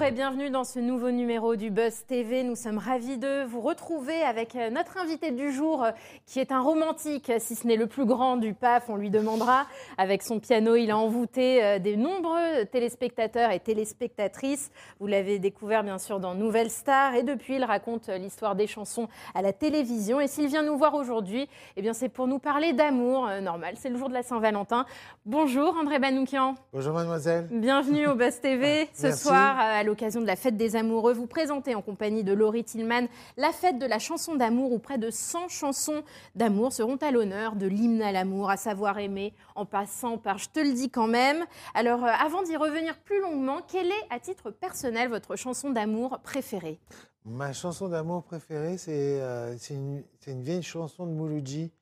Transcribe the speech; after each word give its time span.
Bonjour 0.00 0.12
et 0.12 0.16
bienvenue 0.16 0.48
dans 0.48 0.64
ce 0.64 0.78
nouveau 0.78 1.10
numéro 1.10 1.56
du 1.56 1.68
Buzz 1.68 2.06
TV. 2.06 2.42
Nous 2.42 2.56
sommes 2.56 2.78
ravis 2.78 3.18
de 3.18 3.44
vous 3.44 3.60
retrouver 3.60 4.22
avec 4.22 4.56
euh, 4.56 4.70
notre 4.70 4.96
invité 4.96 5.30
du 5.30 5.52
jour 5.52 5.84
euh, 5.84 5.90
qui 6.24 6.40
est 6.40 6.52
un 6.52 6.62
romantique, 6.62 7.30
si 7.38 7.54
ce 7.54 7.66
n'est 7.66 7.76
le 7.76 7.86
plus 7.86 8.06
grand 8.06 8.38
du 8.38 8.54
PAF, 8.54 8.88
on 8.88 8.96
lui 8.96 9.10
demandera. 9.10 9.66
Avec 9.98 10.22
son 10.22 10.40
piano, 10.40 10.74
il 10.74 10.90
a 10.90 10.96
envoûté 10.96 11.62
euh, 11.62 11.78
des 11.78 11.98
nombreux 11.98 12.64
téléspectateurs 12.72 13.50
et 13.50 13.60
téléspectatrices. 13.60 14.70
Vous 15.00 15.06
l'avez 15.06 15.38
découvert 15.38 15.84
bien 15.84 15.98
sûr 15.98 16.18
dans 16.18 16.34
Nouvelle 16.34 16.70
Star 16.70 17.14
et 17.14 17.22
depuis 17.22 17.56
il 17.56 17.64
raconte 17.64 18.08
l'histoire 18.08 18.56
des 18.56 18.66
chansons 18.66 19.06
à 19.34 19.42
la 19.42 19.52
télévision. 19.52 20.18
Et 20.18 20.28
s'il 20.28 20.46
vient 20.46 20.62
nous 20.62 20.78
voir 20.78 20.94
aujourd'hui, 20.94 21.46
eh 21.76 21.82
bien 21.82 21.92
c'est 21.92 22.08
pour 22.08 22.26
nous 22.26 22.38
parler 22.38 22.72
d'amour, 22.72 23.28
normal, 23.42 23.74
c'est 23.76 23.90
le 23.90 23.98
jour 23.98 24.08
de 24.08 24.14
la 24.14 24.22
Saint-Valentin. 24.22 24.86
Bonjour 25.26 25.76
André 25.76 25.98
Banoukian. 25.98 26.54
Bonjour 26.72 26.94
mademoiselle. 26.94 27.48
Bienvenue 27.50 28.06
au 28.06 28.14
Buzz 28.14 28.40
TV 28.40 28.88
ce 28.94 29.08
Merci. 29.08 29.24
soir 29.24 29.58
à 29.58 29.89
l'occasion 29.90 30.20
de 30.20 30.26
la 30.26 30.36
fête 30.36 30.56
des 30.56 30.76
amoureux. 30.76 31.12
Vous 31.12 31.26
présentez 31.26 31.74
en 31.74 31.82
compagnie 31.82 32.22
de 32.22 32.32
Laurie 32.32 32.62
Tillman 32.62 33.08
la 33.36 33.50
fête 33.50 33.76
de 33.78 33.86
la 33.86 33.98
chanson 33.98 34.36
d'amour 34.36 34.70
où 34.72 34.78
près 34.78 34.98
de 34.98 35.10
100 35.10 35.48
chansons 35.48 36.04
d'amour 36.36 36.72
seront 36.72 36.96
à 36.96 37.10
l'honneur 37.10 37.56
de 37.56 37.66
l'hymne 37.66 38.00
à 38.00 38.12
l'amour, 38.12 38.50
à 38.50 38.56
savoir 38.56 39.00
aimer, 39.00 39.34
en 39.56 39.66
passant 39.66 40.16
par 40.16 40.38
Je 40.38 40.48
te 40.48 40.60
le 40.60 40.72
dis 40.72 40.90
quand 40.90 41.08
même. 41.08 41.44
Alors 41.74 42.04
euh, 42.04 42.08
avant 42.08 42.44
d'y 42.44 42.56
revenir 42.56 42.98
plus 43.00 43.20
longuement, 43.20 43.62
quelle 43.66 43.88
est 43.88 44.06
à 44.10 44.20
titre 44.20 44.52
personnel 44.52 45.08
votre 45.08 45.34
chanson 45.34 45.70
d'amour 45.70 46.20
préférée? 46.22 46.78
Ma 47.24 47.52
chanson 47.52 47.88
d'amour 47.88 48.22
préférée, 48.22 48.78
c'est 48.78 49.20
euh, 49.20 49.56
une, 49.70 50.04
une 50.28 50.42
vieille 50.42 50.62
chanson 50.62 51.04
de 51.04 51.10
Mouloudji. 51.12 51.72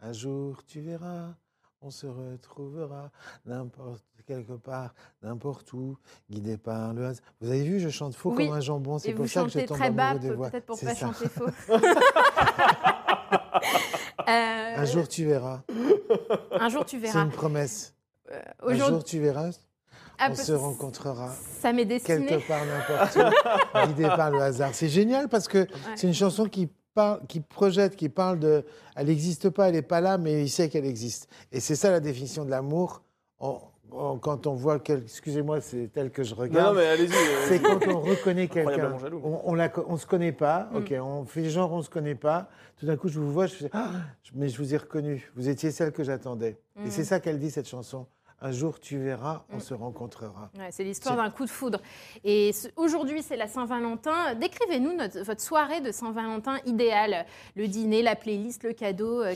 Un 0.00 0.14
jour, 0.14 0.64
tu 0.64 0.80
verras, 0.80 1.34
on 1.80 1.90
se 1.90 2.06
retrouvera 2.06 3.10
n'importe 3.46 4.02
quelque 4.26 4.52
part, 4.54 4.94
n'importe 5.22 5.72
où, 5.72 5.96
guidé 6.30 6.58
par 6.58 6.92
le 6.92 7.06
hasard. 7.06 7.24
Vous 7.40 7.48
avez 7.50 7.62
vu, 7.62 7.80
je 7.80 7.88
chante 7.88 8.14
faux 8.14 8.34
Oui. 8.36 8.46
comme 8.46 8.56
un 8.56 8.60
jambon. 8.60 8.98
C'est 8.98 9.12
pour 9.14 9.26
ça 9.28 9.44
que 9.44 9.48
je 9.48 9.60
tombe 9.60 9.78
très 9.78 9.90
bas, 9.90 10.08
amoureux 10.08 10.28
des 10.28 10.34
voix. 10.34 10.50
peut-être 10.50 10.66
pour 10.66 10.76
C'est 10.76 10.86
pas 10.86 10.94
ça. 10.94 11.06
chanter 11.06 11.28
faux. 11.28 11.46
Euh, 14.28 14.74
Un 14.76 14.84
jour, 14.84 15.08
tu 15.08 15.24
verras. 15.24 15.62
un 16.52 16.68
jour, 16.68 16.84
tu 16.84 16.96
C'est 17.00 17.06
verras. 17.06 17.24
une 17.24 17.30
promesse. 17.30 17.94
Euh, 18.30 18.38
Un 18.66 18.74
jour, 18.74 19.02
tu 19.02 19.18
verras, 19.20 19.50
Ah, 20.18 20.28
on 20.30 20.34
se 20.34 20.52
rencontrera. 20.52 21.32
Ça 21.60 21.72
m'est 21.72 21.86
destiné. 21.86 22.26
quelque 22.26 22.46
part, 22.46 22.60
n'importe 22.66 23.16
où, 23.16 23.86
guidé 23.88 24.08
par 24.08 24.30
le 24.30 24.40
hasard. 24.42 24.74
C'est 24.74 24.88
génial 24.88 25.28
parce 25.28 25.48
que 25.48 25.66
c'est 25.96 26.06
une 26.08 26.14
chanson 26.14 26.44
qui 26.46 26.68
parle, 26.94 27.20
qui 27.28 27.40
projette, 27.40 27.96
qui 27.96 28.08
parle 28.08 28.38
de. 28.38 28.64
Elle 28.96 29.06
n'existe 29.06 29.50
pas, 29.50 29.68
elle 29.68 29.74
n'est 29.74 29.82
pas 29.82 30.00
là, 30.00 30.18
mais 30.18 30.42
il 30.42 30.48
sait 30.48 30.68
qu'elle 30.68 30.86
existe. 30.86 31.28
Et 31.52 31.60
c'est 31.60 31.76
ça 31.76 31.90
la 31.90 32.00
définition 32.00 32.44
de 32.44 32.50
l'amour. 32.50 33.02
On- 33.40 33.58
on- 33.92 34.18
quand 34.18 34.46
on 34.46 34.54
voit 34.54 34.78
quel, 34.80 35.02
excusez-moi, 35.04 35.60
c'est 35.60 35.88
tel 35.92 36.10
que 36.10 36.22
je 36.22 36.34
regarde. 36.34 36.74
non, 36.74 36.80
mais 36.80 36.86
allez-y. 36.86 37.12
euh, 37.12 37.46
C'est 37.48 37.60
quand 37.62 37.78
on 37.88 38.00
reconnaît 38.00 38.48
quelqu'un. 38.48 38.96
On, 39.24 39.40
on, 39.44 39.54
la 39.54 39.70
on 39.88 39.96
se 39.96 40.06
connaît 40.06 40.32
pas, 40.32 40.68
Mm. 40.72 40.76
ok, 40.76 40.94
on 41.00 41.24
fait 41.24 41.48
genre 41.48 41.72
on 41.72 41.82
se 41.82 41.88
connaît 41.90 42.14
pas. 42.14 42.48
Tout 42.76 42.86
d'un 42.86 42.96
coup, 42.96 43.08
je 43.08 43.18
vous 43.18 43.32
vois, 43.32 43.46
je 43.46 43.54
fais, 43.54 43.70
Ah, 43.72 43.90
mais 44.34 44.48
je 44.48 44.58
vous 44.58 44.74
ai 44.74 44.76
reconnu. 44.76 45.30
Vous 45.36 45.48
étiez 45.48 45.70
celle 45.70 45.92
que 45.92 46.04
j'attendais. 46.04 46.58
Mm. 46.76 46.86
Et 46.86 46.90
c'est 46.90 47.04
ça 47.04 47.18
qu'elle 47.20 47.38
dit 47.38 47.50
cette 47.50 47.68
chanson. 47.68 48.06
Un 48.40 48.52
jour, 48.52 48.78
tu 48.78 48.98
verras, 48.98 49.42
on 49.52 49.56
Mm. 49.56 49.60
se 49.60 49.74
rencontrera. 49.74 50.50
Ouais, 50.56 50.68
c'est 50.70 50.84
l'histoire 50.84 51.16
d'un 51.16 51.28
coup 51.30 51.44
de 51.44 51.50
foudre. 51.50 51.80
Et 52.22 52.52
ce- 52.52 52.68
aujourd'hui, 52.76 53.20
c'est 53.22 53.36
la 53.36 53.48
Saint-Valentin. 53.48 54.34
Décrivez-nous 54.36 54.92
notre- 54.94 55.20
votre 55.22 55.40
soirée 55.40 55.80
de 55.80 55.90
Saint-Valentin 55.90 56.58
idéale. 56.64 57.26
Le 57.56 57.66
dîner, 57.66 58.00
la 58.02 58.14
playlist, 58.14 58.62
le 58.62 58.72
cadeau. 58.74 59.22
euh, 59.22 59.34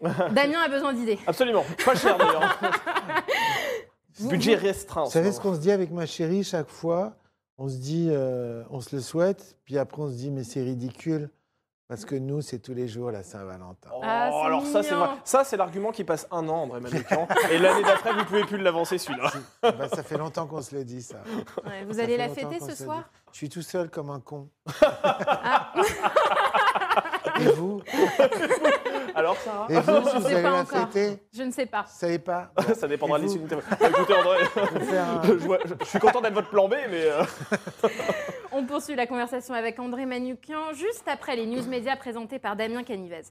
Damien 0.32 0.60
a 0.60 0.68
besoin 0.68 0.92
d'idées. 0.92 1.18
Absolument. 1.26 1.64
Pas 1.84 1.96
cher 1.96 2.16
d'ailleurs. 2.16 2.60
Budget 4.20 4.54
restreint. 4.54 5.02
Vous 5.04 5.06
ce 5.08 5.12
savez 5.14 5.32
ce 5.32 5.40
qu'on 5.40 5.54
se 5.54 5.60
dit 5.60 5.70
avec 5.70 5.90
ma 5.90 6.06
chérie 6.06 6.42
chaque 6.44 6.68
fois? 6.68 7.16
On 7.58 7.68
se 7.68 7.76
dit, 7.76 8.08
euh, 8.10 8.62
on 8.70 8.80
se 8.80 8.94
le 8.96 9.02
souhaite, 9.02 9.56
puis 9.64 9.76
après 9.78 10.02
on 10.02 10.08
se 10.10 10.14
dit, 10.16 10.30
mais 10.30 10.44
c'est 10.44 10.62
ridicule, 10.62 11.30
parce 11.88 12.04
que 12.04 12.14
nous, 12.16 12.40
c'est 12.40 12.58
tous 12.58 12.74
les 12.74 12.88
jours 12.88 13.10
la 13.10 13.22
Saint-Valentin. 13.22 13.88
Oh, 13.94 14.00
Ah, 14.02 14.28
c'est 14.32 14.46
alors 14.46 14.66
ça, 14.66 14.82
c'est 14.82 14.90
mignon. 14.92 15.06
vrai. 15.06 15.16
Ça, 15.24 15.44
c'est 15.44 15.56
l'argument 15.56 15.92
qui 15.92 16.02
passe 16.04 16.26
un 16.30 16.48
an, 16.48 16.62
André 16.64 16.80
Manoukian. 16.80 17.28
et 17.50 17.58
l'année 17.58 17.82
d'après, 17.82 18.12
vous 18.12 18.24
pouvez 18.24 18.44
plus 18.44 18.58
l'avancer 18.58 18.98
celui-là. 18.98 19.30
Bah, 19.62 19.88
ça 19.88 20.02
fait 20.02 20.18
longtemps 20.18 20.46
qu'on 20.46 20.62
se 20.62 20.74
le 20.74 20.84
dit, 20.84 21.02
ça. 21.02 21.16
Ouais, 21.64 21.84
vous 21.84 21.94
Ça 21.94 22.02
allez 22.02 22.12
fait 22.12 22.18
la 22.18 22.26
longtemps 22.28 22.40
fêter 22.50 22.58
qu'on 22.58 22.68
ce 22.68 22.84
soir. 22.84 23.04
Je 23.32 23.36
suis 23.38 23.48
tout 23.48 23.62
seul 23.62 23.90
comme 23.90 24.10
un 24.10 24.20
con. 24.20 24.48
Et 27.40 27.44
vous 27.52 27.80
Alors, 29.14 29.36
Sarah 29.38 29.66
Et 29.70 29.74
vous, 29.80 30.08
si 30.08 30.16
vous 30.16 30.22
sais 30.22 30.34
allez 30.34 30.42
pas 30.42 30.50
la 30.50 30.60
encore. 30.60 30.88
fêter 30.92 31.18
Je 31.32 31.42
ne 31.42 31.50
sais 31.50 31.66
pas. 31.66 31.82
Vous 31.82 31.98
savez 31.98 32.18
pas 32.18 32.50
Ça 32.74 32.86
dépendra 32.88 33.18
de 33.18 33.24
l'issue 33.24 33.38
du 33.38 33.46
thème. 33.46 33.60
Écoutez, 33.80 34.14
André, 34.14 34.38
Je 34.54 34.78
vais 34.78 34.84
faire 34.84 35.04
un- 35.08 35.22
je, 35.24 35.32
vois- 35.32 35.58
je- 35.64 35.74
je 35.80 35.84
suis 35.84 35.98
content 35.98 36.20
d'être 36.20 36.34
votre 36.34 36.50
plan 36.50 36.68
B, 36.68 36.74
mais. 36.90 37.04
euh, 37.04 37.22
On 38.52 38.64
poursuit 38.64 38.94
la 38.96 39.06
conversation 39.06 39.54
avec 39.54 39.78
André 39.78 40.06
Manukian 40.06 40.72
juste 40.74 41.06
après 41.08 41.36
les 41.36 41.46
news 41.46 41.66
médias 41.68 41.96
présentés 41.96 42.38
par 42.38 42.56
Damien 42.56 42.82
Canivez. 42.84 43.22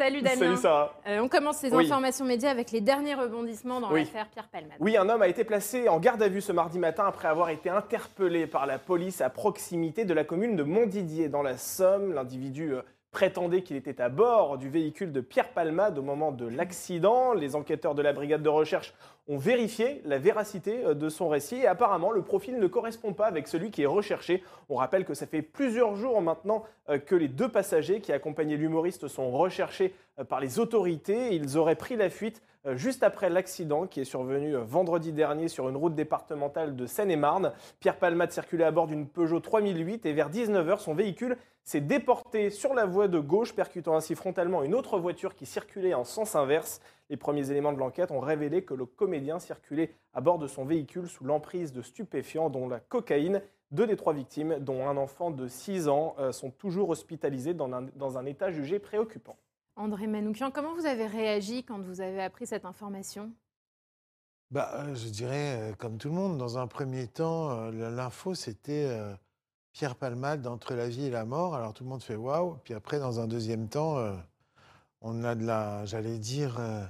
Salut 0.00 0.22
Damien. 0.22 0.36
Salut, 0.38 0.56
Sarah. 0.56 0.94
Euh, 1.06 1.20
on 1.20 1.28
commence 1.28 1.58
ces 1.58 1.70
Oui. 1.74 1.84
informations 1.84 2.24
médias 2.24 2.50
avec 2.50 2.70
les 2.70 2.80
derniers 2.80 3.12
rebondissements 3.14 3.82
dans 3.82 3.92
Oui. 3.92 4.00
l'affaire 4.00 4.28
Pierre 4.30 4.48
Palmade. 4.48 4.78
Oui, 4.80 4.96
un 4.96 5.06
homme 5.10 5.20
a 5.20 5.28
été 5.28 5.44
placé 5.44 5.90
en 5.90 6.00
garde 6.00 6.22
à 6.22 6.28
vue 6.28 6.40
ce 6.40 6.52
mardi 6.52 6.78
matin 6.78 7.04
après 7.06 7.28
avoir 7.28 7.50
été 7.50 7.68
interpellé 7.68 8.46
par 8.46 8.64
la 8.64 8.78
police 8.78 9.20
à 9.20 9.28
proximité 9.28 10.06
de 10.06 10.14
la 10.14 10.24
commune 10.24 10.56
de 10.56 10.62
Montdidier 10.62 11.28
dans 11.28 11.42
la 11.42 11.58
Somme. 11.58 12.14
L'individu 12.14 12.72
euh, 12.72 12.80
prétendait 13.10 13.60
qu'il 13.62 13.76
était 13.76 14.00
à 14.00 14.08
bord 14.08 14.56
du 14.56 14.70
véhicule 14.70 15.12
de 15.12 15.20
Pierre 15.20 15.50
Palmade 15.50 15.98
au 15.98 16.02
moment 16.02 16.32
de 16.32 16.46
l'accident. 16.48 17.34
Les 17.34 17.54
enquêteurs 17.54 17.94
de 17.94 18.00
la 18.00 18.14
brigade 18.14 18.42
de 18.42 18.48
recherche 18.48 18.94
ont 19.30 19.38
vérifié 19.38 20.02
la 20.04 20.18
véracité 20.18 20.84
euh, 20.84 20.94
de 20.94 21.08
son 21.08 21.28
récit 21.28 21.56
et 21.56 21.66
apparemment 21.66 22.10
le 22.10 22.20
profil 22.20 22.58
ne 22.58 22.66
correspond 22.66 23.12
pas 23.12 23.26
avec 23.26 23.46
celui 23.46 23.70
qui 23.70 23.82
est 23.82 23.86
recherché. 23.86 24.42
On 24.68 24.74
rappelle 24.74 25.04
que 25.04 25.14
ça 25.14 25.26
fait 25.26 25.40
plusieurs 25.40 25.94
jours 25.94 26.20
maintenant 26.20 26.64
euh, 26.88 26.98
que 26.98 27.14
les 27.14 27.28
deux 27.28 27.48
passagers 27.48 28.00
qui 28.00 28.12
accompagnaient 28.12 28.56
l'humoriste 28.56 29.06
sont 29.06 29.30
recherchés 29.30 29.94
euh, 30.18 30.24
par 30.24 30.40
les 30.40 30.58
autorités. 30.58 31.34
Ils 31.36 31.56
auraient 31.56 31.76
pris 31.76 31.96
la 31.96 32.10
fuite 32.10 32.42
juste 32.74 33.02
après 33.02 33.30
l'accident 33.30 33.86
qui 33.86 34.00
est 34.00 34.04
survenu 34.04 34.54
vendredi 34.54 35.12
dernier 35.12 35.48
sur 35.48 35.70
une 35.70 35.78
route 35.78 35.94
départementale 35.94 36.76
de 36.76 36.84
Seine-et-Marne. 36.84 37.52
Pierre 37.78 37.96
Palmade 37.96 38.32
circulait 38.32 38.64
à 38.64 38.70
bord 38.70 38.86
d'une 38.86 39.06
Peugeot 39.06 39.40
3008 39.40 40.04
et 40.04 40.12
vers 40.12 40.28
19h, 40.28 40.78
son 40.78 40.92
véhicule 40.92 41.38
s'est 41.64 41.80
déporté 41.80 42.50
sur 42.50 42.74
la 42.74 42.84
voie 42.84 43.08
de 43.08 43.18
gauche, 43.18 43.54
percutant 43.54 43.96
ainsi 43.96 44.14
frontalement 44.14 44.62
une 44.62 44.74
autre 44.74 44.98
voiture 44.98 45.34
qui 45.34 45.46
circulait 45.46 45.94
en 45.94 46.04
sens 46.04 46.34
inverse. 46.34 46.82
Les 47.10 47.16
premiers 47.16 47.50
éléments 47.50 47.72
de 47.72 47.78
l'enquête 47.78 48.12
ont 48.12 48.20
révélé 48.20 48.62
que 48.62 48.72
le 48.72 48.86
comédien 48.86 49.40
circulait 49.40 49.92
à 50.14 50.20
bord 50.20 50.38
de 50.38 50.46
son 50.46 50.64
véhicule 50.64 51.08
sous 51.08 51.24
l'emprise 51.24 51.72
de 51.72 51.82
stupéfiants, 51.82 52.50
dont 52.50 52.68
la 52.68 52.78
cocaïne. 52.78 53.42
Deux 53.72 53.88
des 53.88 53.96
trois 53.96 54.12
victimes, 54.12 54.58
dont 54.60 54.88
un 54.88 54.96
enfant 54.96 55.32
de 55.32 55.48
6 55.48 55.88
ans, 55.88 56.14
euh, 56.20 56.30
sont 56.30 56.50
toujours 56.50 56.88
hospitalisés 56.88 57.52
dans 57.52 57.72
un, 57.72 57.82
dans 57.96 58.16
un 58.16 58.26
état 58.26 58.52
jugé 58.52 58.78
préoccupant. 58.78 59.36
André 59.74 60.06
Manoukian, 60.06 60.52
comment 60.52 60.72
vous 60.74 60.86
avez 60.86 61.06
réagi 61.06 61.64
quand 61.64 61.80
vous 61.80 62.00
avez 62.00 62.22
appris 62.22 62.46
cette 62.46 62.64
information? 62.64 63.32
Bah, 64.52 64.70
euh, 64.74 64.94
je 64.94 65.08
dirais, 65.08 65.58
euh, 65.58 65.72
comme 65.74 65.98
tout 65.98 66.08
le 66.08 66.14
monde, 66.14 66.38
dans 66.38 66.58
un 66.58 66.68
premier 66.68 67.08
temps, 67.08 67.70
l'info, 67.70 68.34
c'était 68.34 68.88
Pierre 69.72 69.96
Palmade 69.96 70.42
d'Entre 70.42 70.74
la 70.74 70.88
vie 70.88 71.06
et 71.06 71.10
la 71.10 71.24
mort. 71.24 71.56
Alors 71.56 71.74
tout 71.74 71.82
le 71.82 71.90
monde 71.90 72.02
fait 72.02 72.16
waouh. 72.16 72.56
Puis 72.62 72.74
après, 72.74 73.00
dans 73.00 73.18
un 73.18 73.26
deuxième 73.26 73.68
temps, 73.68 73.96
on 75.02 75.24
a 75.24 75.34
de 75.34 75.44
la, 75.44 75.84
j'allais 75.86 76.18
dire, 76.18 76.58
euh, 76.60 76.84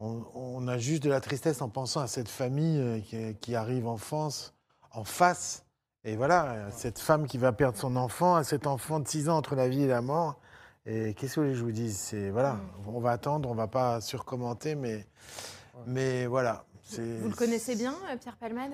on, 0.00 0.22
on 0.34 0.68
a 0.68 0.78
juste 0.78 1.02
de 1.02 1.10
la 1.10 1.20
tristesse 1.20 1.60
en 1.62 1.68
pensant 1.68 2.00
à 2.00 2.06
cette 2.06 2.28
famille 2.28 2.78
euh, 2.80 3.00
qui, 3.00 3.34
qui 3.40 3.54
arrive 3.54 3.86
en 3.86 3.96
France, 3.96 4.54
en 4.92 5.04
face. 5.04 5.64
Et 6.04 6.16
voilà, 6.16 6.66
à 6.66 6.70
cette 6.70 6.98
femme 6.98 7.26
qui 7.26 7.38
va 7.38 7.52
perdre 7.52 7.76
son 7.76 7.96
enfant, 7.96 8.36
à 8.36 8.44
cet 8.44 8.66
enfant 8.66 9.00
de 9.00 9.08
6 9.08 9.28
ans 9.28 9.36
entre 9.36 9.54
la 9.56 9.68
vie 9.68 9.82
et 9.82 9.86
la 9.88 10.00
mort. 10.00 10.40
Et 10.86 11.12
qu'est-ce 11.14 11.36
que 11.36 11.52
je 11.52 11.62
vous 11.62 11.72
dise 11.72 11.98
C'est 11.98 12.30
voilà, 12.30 12.58
on 12.86 13.00
va 13.00 13.10
attendre, 13.10 13.50
on 13.50 13.54
va 13.54 13.66
pas 13.68 14.00
surcommenter, 14.00 14.74
mais 14.74 15.06
Mais 15.86 16.26
voilà. 16.26 16.64
Vous 16.92 17.28
le 17.28 17.34
connaissez 17.34 17.74
bien, 17.76 17.94
euh, 18.10 18.16
Pierre 18.16 18.36
Palmade? 18.38 18.72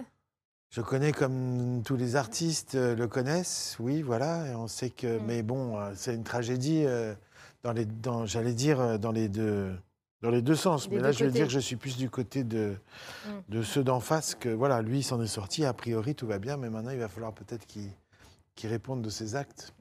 Je 0.70 0.80
connais 0.80 1.12
comme 1.12 1.82
tous 1.84 1.96
les 1.96 2.14
artistes 2.16 2.74
euh, 2.76 2.94
le 2.94 3.08
connaissent, 3.08 3.76
oui, 3.80 4.02
voilà. 4.02 4.46
Et 4.48 4.54
on 4.54 4.68
sait 4.68 4.90
que, 4.90 5.18
Mm. 5.18 5.22
mais 5.26 5.42
bon, 5.42 5.78
c'est 5.96 6.14
une 6.14 6.22
tragédie 6.24 6.84
dans 7.64 7.72
les, 7.72 7.86
dans, 7.86 8.26
j'allais 8.26 8.54
dire 8.54 8.98
dans 9.00 9.10
les 9.12 9.28
deux, 9.28 9.74
dans 10.24 10.30
les 10.30 10.40
deux 10.42 10.54
sens. 10.56 10.88
Des 10.88 10.96
mais 10.96 11.02
là, 11.02 11.12
je 11.12 11.24
veux 11.24 11.30
dire 11.30 11.46
que 11.46 11.52
je 11.52 11.58
suis 11.58 11.76
plus 11.76 11.96
du 11.98 12.08
côté 12.08 12.44
de, 12.44 12.76
Mm. 13.26 13.30
de 13.50 13.62
ceux 13.62 13.84
d'en 13.84 14.00
face. 14.00 14.34
Que 14.34 14.48
voilà, 14.48 14.80
lui, 14.80 15.00
il 15.00 15.02
s'en 15.02 15.20
est 15.20 15.26
sorti. 15.26 15.64
A 15.66 15.74
priori, 15.74 16.14
tout 16.14 16.26
va 16.26 16.38
bien, 16.38 16.56
mais 16.56 16.70
maintenant, 16.70 16.90
il 16.92 16.98
va 16.98 17.08
falloir 17.08 17.32
peut-être 17.32 17.66
qu'il 17.66 17.90
qu'il 18.56 18.70
réponde 18.70 19.02
de 19.02 19.10
ses 19.10 19.34
actes. 19.34 19.74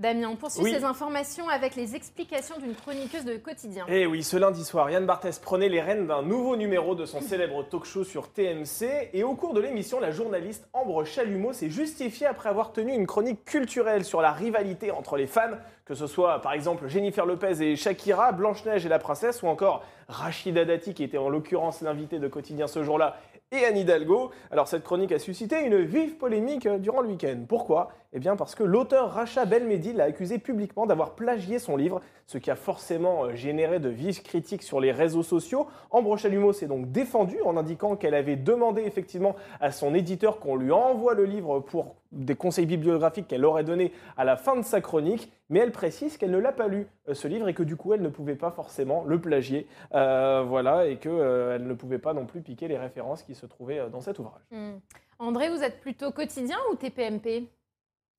Damien, 0.00 0.28
on 0.30 0.36
poursuit 0.36 0.62
Oui. 0.62 0.72
ces 0.72 0.84
informations 0.84 1.46
avec 1.50 1.76
les 1.76 1.94
explications 1.94 2.56
d'une 2.58 2.74
chroniqueuse 2.74 3.26
de 3.26 3.36
quotidien. 3.36 3.84
Et 3.86 4.06
oui, 4.06 4.22
ce 4.22 4.38
lundi 4.38 4.64
soir, 4.64 4.90
Yann 4.90 5.04
Barthès 5.04 5.38
prenait 5.38 5.68
les 5.68 5.82
rênes 5.82 6.06
d'un 6.06 6.22
nouveau 6.22 6.56
numéro 6.56 6.94
de 6.94 7.04
son 7.04 7.20
célèbre 7.20 7.62
talk 7.68 7.84
show 7.84 8.02
sur 8.02 8.32
TMC. 8.32 9.10
Et 9.12 9.22
au 9.24 9.34
cours 9.34 9.52
de 9.52 9.60
l'émission, 9.60 10.00
la 10.00 10.10
journaliste 10.10 10.66
Ambre 10.72 11.04
Chalumeau 11.04 11.52
s'est 11.52 11.68
justifiée 11.68 12.26
après 12.26 12.48
avoir 12.48 12.72
tenu 12.72 12.94
une 12.94 13.06
chronique 13.06 13.44
culturelle 13.44 14.06
sur 14.06 14.22
la 14.22 14.32
rivalité 14.32 14.90
entre 14.90 15.18
les 15.18 15.26
fans, 15.26 15.58
que 15.84 15.94
ce 15.94 16.06
soit 16.06 16.40
par 16.40 16.54
exemple 16.54 16.88
Jennifer 16.88 17.26
Lopez 17.26 17.60
et 17.60 17.76
Shakira, 17.76 18.32
Blanche-Neige 18.32 18.86
et 18.86 18.88
la 18.88 18.98
princesse, 18.98 19.42
ou 19.42 19.48
encore 19.48 19.84
Rachida 20.08 20.64
Dati, 20.64 20.94
qui 20.94 21.04
était 21.04 21.18
en 21.18 21.28
l'occurrence 21.28 21.82
l'invité 21.82 22.18
de 22.18 22.26
quotidien 22.26 22.68
ce 22.68 22.82
jour-là, 22.82 23.18
et 23.52 23.64
Anne 23.64 23.78
Hidalgo. 23.78 24.30
Alors 24.52 24.68
cette 24.68 24.84
chronique 24.84 25.10
a 25.10 25.18
suscité 25.18 25.64
une 25.64 25.82
vive 25.82 26.16
polémique 26.18 26.66
euh, 26.66 26.78
durant 26.78 27.00
le 27.00 27.08
week-end. 27.08 27.44
Pourquoi? 27.48 27.90
Eh 28.12 28.20
bien 28.20 28.36
parce 28.36 28.54
que 28.54 28.62
l'auteur 28.62 29.10
Racha 29.10 29.44
Belmedi 29.44 29.92
l'a 29.92 30.04
accusé 30.04 30.38
publiquement 30.38 30.86
d'avoir 30.86 31.16
plagié 31.16 31.58
son 31.58 31.76
livre, 31.76 32.00
ce 32.28 32.38
qui 32.38 32.52
a 32.52 32.54
forcément 32.54 33.24
euh, 33.24 33.34
généré 33.34 33.80
de 33.80 33.88
vives 33.88 34.22
critiques 34.22 34.62
sur 34.62 34.78
les 34.78 34.92
réseaux 34.92 35.24
sociaux. 35.24 35.66
Ambre 35.90 36.16
Chalumeau 36.16 36.52
s'est 36.52 36.68
donc 36.68 36.92
défendue 36.92 37.40
en 37.44 37.56
indiquant 37.56 37.96
qu'elle 37.96 38.14
avait 38.14 38.36
demandé 38.36 38.82
effectivement 38.82 39.34
à 39.60 39.72
son 39.72 39.96
éditeur 39.96 40.38
qu'on 40.38 40.54
lui 40.54 40.70
envoie 40.70 41.14
le 41.14 41.24
livre 41.24 41.58
pour 41.58 41.96
des 42.12 42.36
conseils 42.36 42.66
bibliographiques 42.66 43.26
qu'elle 43.26 43.44
aurait 43.44 43.64
donnés 43.64 43.92
à 44.16 44.22
la 44.22 44.36
fin 44.36 44.56
de 44.56 44.64
sa 44.64 44.80
chronique, 44.80 45.28
mais 45.50 45.60
elle 45.60 45.72
précise 45.72 46.16
qu'elle 46.16 46.30
ne 46.30 46.38
l'a 46.38 46.52
pas 46.52 46.68
lu, 46.68 46.86
euh, 47.08 47.14
ce 47.14 47.28
livre, 47.28 47.48
et 47.48 47.54
que 47.54 47.62
du 47.62 47.76
coup 47.76 47.92
elle 47.92 48.02
ne 48.02 48.08
pouvait 48.08 48.36
pas 48.36 48.50
forcément 48.50 49.04
le 49.04 49.20
plagier. 49.20 49.66
Euh, 49.94 50.42
voilà, 50.46 50.86
et 50.86 50.96
qu'elle 50.96 51.66
ne 51.66 51.74
pouvait 51.74 51.98
pas 51.98 52.14
non 52.14 52.24
plus 52.24 52.40
piquer 52.40 52.68
les 52.68 52.78
références 52.78 53.22
qui 53.22 53.34
se 53.34 53.46
trouvaient 53.46 53.80
euh, 53.80 53.88
dans 53.88 54.00
cet 54.00 54.18
ouvrage. 54.18 54.42
Hmm. 54.50 54.78
André, 55.18 55.50
vous 55.50 55.62
êtes 55.62 55.80
plutôt 55.80 56.12
quotidien 56.12 56.56
ou 56.72 56.76
TPMP 56.76 57.50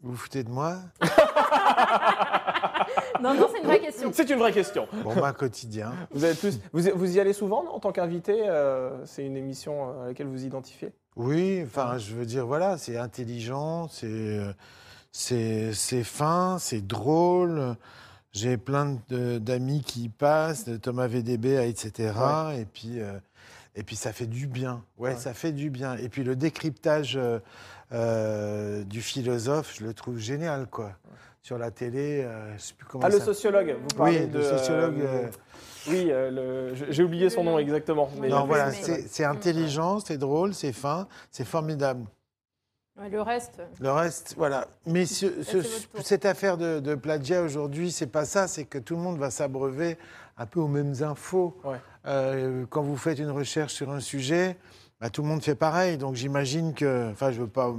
Vous 0.02 0.12
vous 0.12 0.18
foutez 0.18 0.44
de 0.44 0.50
moi? 0.50 0.76
Non, 3.22 3.36
non, 3.36 3.48
c'est 3.52 3.60
une 3.60 3.68
vraie 3.68 3.80
question. 3.80 4.10
C'est 4.14 4.30
une 4.30 4.40
vraie 4.40 4.52
question. 4.52 4.88
Bon, 5.04 5.14
bah, 5.16 5.34
quotidien. 5.34 5.94
Vous, 6.12 6.24
avez 6.24 6.34
plus, 6.34 6.60
vous, 6.74 6.82
vous 6.96 7.16
y 7.16 7.20
allez 7.20 7.34
souvent 7.34 7.64
non, 7.64 7.72
en 7.72 7.80
tant 7.80 7.92
qu'invité 7.92 8.44
euh, 8.48 9.06
C'est 9.06 9.26
une 9.26 9.38
émission 9.38 9.90
euh, 9.90 10.04
à 10.04 10.08
laquelle 10.08 10.28
vous 10.28 10.44
identifiez? 10.44 10.92
Oui, 11.16 11.62
enfin, 11.64 11.98
je 11.98 12.16
veux 12.16 12.26
dire, 12.26 12.48
voilà, 12.48 12.78
c'est 12.78 12.98
intelligent, 12.98 13.88
c'est 13.90 14.08
euh, 14.08 14.54
c'est 15.12 15.74
fin, 16.04 16.58
c'est 16.60 16.86
drôle. 16.86 17.76
J'ai 18.34 18.56
plein 18.58 18.98
d'amis 19.10 19.84
qui 19.86 20.04
y 20.04 20.10
passent, 20.10 20.66
de 20.66 20.78
Thomas 20.78 21.08
VDB, 21.08 21.58
etc. 21.68 22.14
Et 22.58 22.66
puis 22.66 23.00
euh, 23.02 23.20
et 23.76 23.84
puis 23.84 23.96
ça 23.96 24.14
fait 24.14 24.26
du 24.26 24.48
bien. 24.48 24.84
Ouais, 24.98 25.12
Ouais. 25.12 25.16
ça 25.18 25.34
fait 25.34 25.52
du 25.52 25.70
bien. 25.70 25.98
Et 25.98 26.08
puis 26.10 26.24
le 26.24 26.36
décryptage 26.36 27.18
euh, 27.18 27.40
euh, 27.92 28.84
du 28.84 29.02
philosophe, 29.02 29.76
je 29.78 29.84
le 29.86 29.94
trouve 29.94 30.18
génial, 30.18 30.68
quoi. 30.68 30.92
Sur 31.42 31.58
la 31.58 31.72
télé, 31.72 32.26
je 32.56 32.62
sais 32.62 32.74
plus 32.78 32.86
comment 32.86 33.04
Ah, 33.06 33.10
le 33.10 33.20
sociologue, 33.20 33.76
vous 33.82 33.98
parlez 33.98 34.20
Oui, 34.22 34.28
de... 34.28 34.38
le 34.38 34.44
sociologue. 34.44 35.02
Oui, 35.90 36.06
le- 36.06 36.74
j'ai 36.92 37.04
oublié 37.04 37.32
son 37.32 37.44
nom 37.44 37.58
exactement. 37.58 38.10
mais- 38.20 38.30
non, 38.30 38.46
voilà, 38.46 38.72
c'est 38.72 39.26
intelligent, 39.26 40.00
c'est 40.00 40.20
drôle, 40.20 40.54
c'est 40.54 40.72
fin, 40.72 41.08
c'est 41.32 41.44
formidable. 41.46 42.06
Ouais, 43.00 43.10
Le 43.10 43.22
reste, 43.22 43.62
Le 43.80 43.92
reste, 43.92 44.34
voilà. 44.38 44.68
Mais 44.86 45.06
ce- 45.06 45.44
ce- 45.44 45.64
cette 46.04 46.26
affaire 46.26 46.58
de, 46.58 46.80
de 46.80 46.96
plagiat 46.96 47.42
aujourd'hui, 47.42 47.92
c'est 47.92 48.08
pas 48.08 48.26
ça, 48.26 48.48
c'est 48.48 48.66
que 48.66 48.78
tout 48.78 48.96
le 48.96 49.02
monde 49.02 49.18
va 49.18 49.32
s'abreuver 49.32 49.98
un 50.38 50.46
peu 50.46 50.60
aux 50.60 50.68
mêmes 50.68 50.96
infos. 51.02 51.58
Ouais. 51.64 51.78
Euh, 52.06 52.66
quand 52.70 52.82
vous 52.82 52.98
faites 52.98 53.20
une 53.20 53.30
recherche 53.32 53.74
sur 53.74 53.92
un 53.92 54.02
sujet, 54.02 54.58
bah, 55.00 55.10
tout 55.10 55.22
le 55.22 55.30
monde 55.30 55.42
fait 55.42 55.56
pareil. 55.56 55.98
Donc 55.98 56.16
j'imagine 56.16 56.74
que, 56.74 57.10
enfin, 57.12 57.32
je 57.32 57.40
veux 57.42 57.48
pas 57.48 57.74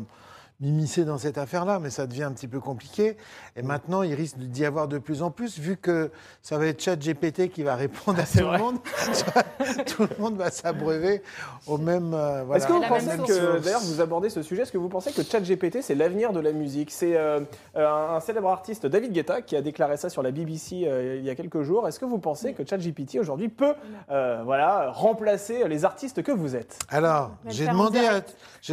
m'immiscer 0.61 1.05
dans 1.05 1.19
cette 1.19 1.38
affaire-là, 1.38 1.79
mais 1.79 1.91
ça 1.91 2.06
devient 2.06 2.23
un 2.25 2.32
petit 2.32 2.49
peu 2.49 2.61
compliqué. 2.61 3.17
Et 3.54 3.62
maintenant, 3.62 4.02
il 4.02 4.14
risque 4.14 4.38
d'y 4.38 4.64
avoir 4.64 4.88
de 4.88 4.96
plus 4.99 5.22
en 5.22 5.31
plus, 5.31 5.58
vu 5.58 5.76
que 5.76 6.10
ça 6.40 6.56
va 6.56 6.66
être 6.66 6.81
ChatGPT 6.82 7.50
qui 7.50 7.62
va 7.62 7.75
répondre 7.76 8.19
à 8.19 8.22
tout 8.38 8.38
le 8.50 8.58
monde. 8.58 8.78
tout 9.87 10.02
le 10.02 10.22
monde 10.22 10.37
va 10.37 10.50
s'abreuver 10.50 11.22
aux 11.66 11.76
mêmes. 11.76 12.14
euh, 12.14 12.44
voilà, 12.44 12.58
Est-ce 12.62 12.66
que 12.66 12.72
vous 12.72 12.81
pensez 12.82 13.06
même 13.06 13.22
que, 13.25 13.58
d'ailleurs, 13.60 13.81
vous 13.82 14.00
abordez 14.00 14.31
ce 14.31 14.40
sujet, 14.43 14.62
est-ce 14.62 14.72
que 14.72 14.78
vous 14.78 14.88
pensez 14.88 15.12
que 15.12 15.22
ChatGPT, 15.22 15.82
c'est 15.82 15.94
l'avenir 15.94 16.32
de 16.32 16.40
la 16.40 16.52
musique? 16.52 16.90
C'est 16.90 17.16
euh, 17.16 17.40
euh, 17.76 18.14
un 18.16 18.20
célèbre 18.20 18.49
artiste, 18.49 18.87
David 18.87 19.12
Guetta, 19.12 19.43
qui 19.43 19.55
a 19.55 19.60
déclaré 19.60 19.98
ça 19.98 20.08
sur 20.08 20.22
la 20.22 20.31
BBC 20.31 20.84
euh, 20.87 21.16
il 21.19 21.25
y 21.25 21.31
a 21.31 21.34
quelques 21.34 21.62
jours. 21.62 21.87
Est-ce 21.87 22.00
que 22.00 22.06
vous 22.06 22.19
pensez 22.19 22.55
que 22.55 22.66
ChatGPT, 22.66 23.19
aujourd'hui, 23.19 23.48
peut 23.50 23.75
euh, 24.10 24.40
voilà, 24.44 24.90
remplacer 24.93 25.69
les 25.69 25.84
artistes 25.84 26.22
que 26.22 26.32
vous 26.32 26.56
êtes? 26.56 26.78
Alors, 26.88 27.32
j'ai 27.48 27.66
demandé, 27.66 27.98
à, 27.98 28.22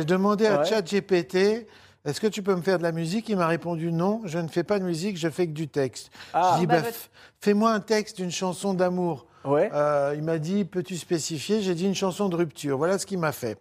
demandé 0.03 0.45
à 0.47 0.59
Ouais. 0.59 0.65
ChatGPT, 0.65 1.67
est-ce 2.05 2.21
que 2.21 2.27
tu 2.27 2.41
peux 2.41 2.55
me 2.55 2.61
faire 2.61 2.77
de 2.77 2.83
la 2.83 2.91
musique 2.91 3.27
Il 3.29 3.37
m'a 3.37 3.47
répondu 3.47 3.91
non, 3.91 4.21
je 4.25 4.39
ne 4.39 4.47
fais 4.47 4.63
pas 4.63 4.79
de 4.79 4.85
musique, 4.85 5.17
je 5.17 5.29
fais 5.29 5.47
que 5.47 5.51
du 5.53 5.67
texte. 5.67 6.11
Ah, 6.33 6.53
je 6.55 6.61
dis, 6.61 6.67
bah, 6.67 6.81
bah, 6.81 6.87
fais-moi 7.41 7.71
un 7.71 7.79
texte 7.79 8.17
d'une 8.17 8.31
chanson 8.31 8.73
d'amour. 8.73 9.25
ouais. 9.43 9.69
Euh, 9.73 10.13
il 10.15 10.23
m'a 10.23 10.37
dit, 10.37 10.65
peux-tu 10.65 10.97
spécifier? 10.97 11.61
J'ai 11.61 11.75
dit 11.75 11.85
une 11.85 11.95
chanson 11.95 12.29
de 12.29 12.35
rupture. 12.35 12.77
Voilà 12.77 12.97
ce 12.97 13.05
qu'il 13.05 13.19
m'a 13.19 13.31
fait. 13.31 13.57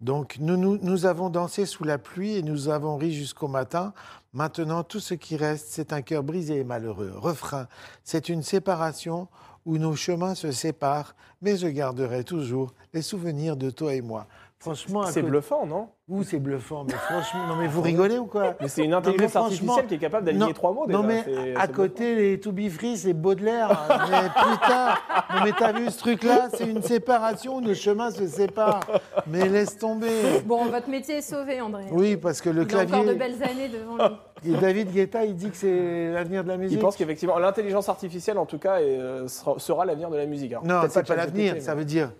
Donc, 0.00 0.36
nous, 0.38 0.56
nous, 0.56 0.78
nous 0.80 1.06
avons 1.06 1.28
dansé 1.28 1.66
sous 1.66 1.82
la 1.84 1.98
pluie 1.98 2.36
et 2.36 2.42
nous 2.42 2.68
avons 2.68 2.96
ri 2.96 3.12
jusqu'au 3.12 3.48
matin. 3.48 3.92
Maintenant, 4.32 4.84
tout 4.84 5.00
ce 5.00 5.14
qui 5.14 5.36
reste, 5.36 5.68
c'est 5.70 5.92
un 5.92 6.02
cœur 6.02 6.22
brisé 6.22 6.58
et 6.58 6.64
malheureux. 6.64 7.12
Refrain, 7.16 7.66
c'est 8.04 8.28
une 8.28 8.42
séparation 8.42 9.28
où 9.66 9.76
nos 9.78 9.96
chemins 9.96 10.34
se 10.34 10.52
séparent, 10.52 11.14
mais 11.42 11.56
je 11.56 11.66
garderai 11.66 12.24
toujours 12.24 12.72
les 12.94 13.02
souvenirs 13.02 13.56
de 13.56 13.70
toi 13.70 13.94
et 13.94 14.00
moi. 14.00 14.26
Franchement, 14.60 15.04
C'est 15.04 15.20
côté- 15.20 15.30
bluffant, 15.30 15.66
non? 15.66 15.88
Ouh, 16.08 16.24
c'est 16.24 16.40
bluffant, 16.40 16.82
mais 16.84 16.94
franchement, 16.94 17.46
non 17.46 17.54
mais 17.56 17.68
vous 17.68 17.80
rigolez 17.80 18.18
ou 18.18 18.26
quoi? 18.26 18.56
Mais 18.60 18.66
c'est 18.66 18.82
une 18.84 18.92
intelligence 18.94 19.36
artificielle 19.36 19.86
qui 19.86 19.94
est 19.94 19.98
capable 19.98 20.26
d'aligner 20.26 20.52
trois 20.52 20.72
mots 20.72 20.84
déjà. 20.84 20.98
Non 20.98 21.04
mais 21.06 21.54
à 21.54 21.68
côté, 21.68 22.16
les 22.16 22.40
To 22.40 22.50
Be 22.50 22.68
Free, 22.68 22.96
c'est 22.96 23.12
Baudelaire. 23.12 23.68
mais 24.10 24.28
putain, 24.28 24.94
non 25.36 25.44
mais 25.44 25.52
t'as 25.56 25.70
vu 25.72 25.88
ce 25.90 25.98
truc-là? 25.98 26.48
C'est 26.54 26.66
une 26.66 26.82
séparation, 26.82 27.60
nos 27.60 27.74
chemins 27.74 28.10
se 28.10 28.26
séparent. 28.26 28.80
Mais 29.28 29.48
laisse 29.48 29.78
tomber. 29.78 30.40
bon, 30.44 30.64
votre 30.64 30.88
métier 30.88 31.18
est 31.18 31.22
sauvé, 31.22 31.60
André. 31.60 31.84
Oui, 31.92 32.16
parce 32.16 32.40
que 32.40 32.50
le 32.50 32.62
Il 32.64 32.74
a 32.74 32.78
encore 32.82 33.04
de 33.04 33.12
clavier, 33.12 33.14
belles 33.14 33.42
années 33.44 33.68
devant 33.68 33.96
lui. 34.42 34.50
et 34.50 34.56
David 34.56 34.90
Guetta, 34.90 35.24
il 35.24 35.36
dit 35.36 35.50
que 35.50 35.56
c'est 35.56 36.10
l'avenir 36.10 36.42
de 36.42 36.48
la 36.48 36.56
musique. 36.56 36.78
Il 36.78 36.80
pense 36.82 36.96
qu'effectivement, 36.96 37.38
l'intelligence 37.38 37.88
artificielle, 37.88 38.38
en 38.38 38.46
tout 38.46 38.58
cas, 38.58 38.80
euh, 38.80 39.28
sera, 39.28 39.84
l'avenir 39.84 40.10
de 40.10 40.16
la 40.16 40.26
musique. 40.26 40.50
Alors, 40.52 40.64
Non, 40.64 40.80
c'est 40.88 41.02
pas 41.02 41.14
ChatGPT, 41.14 41.16
l'avenir. 41.16 41.54
mais- 41.54 41.60
Ça 41.60 41.74
veut 41.76 41.84
dire, 41.84 42.10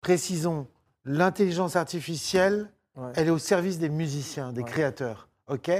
précisons, 0.00 0.66
l'intelligence 1.06 1.76
artificielle, 1.76 2.68
Ouais. 2.96 3.12
elle 3.14 3.28
est 3.28 3.30
au 3.30 3.38
service 3.38 3.78
des 3.78 3.88
musiciens, 3.88 4.52
des 4.52 4.62
Ouais. 4.62 4.68
créateurs. 4.68 5.28
Ok? 5.48 5.70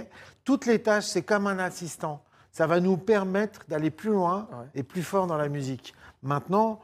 Toutes 0.44 0.66
les 0.66 0.80
tâches, 0.82 1.06
c'est 1.06 1.22
comme 1.22 1.46
un 1.46 1.58
assistant. 1.58 2.22
Ça 2.52 2.66
va 2.66 2.78
nous 2.80 2.96
permettre 2.96 3.62
d'aller 3.68 3.90
plus 3.90 4.10
loin 4.10 4.48
Ouais. 4.50 4.66
et 4.74 4.82
plus 4.82 5.02
fort 5.02 5.26
dans 5.26 5.36
la 5.36 5.48
musique. 5.48 5.94
Maintenant, 6.22 6.80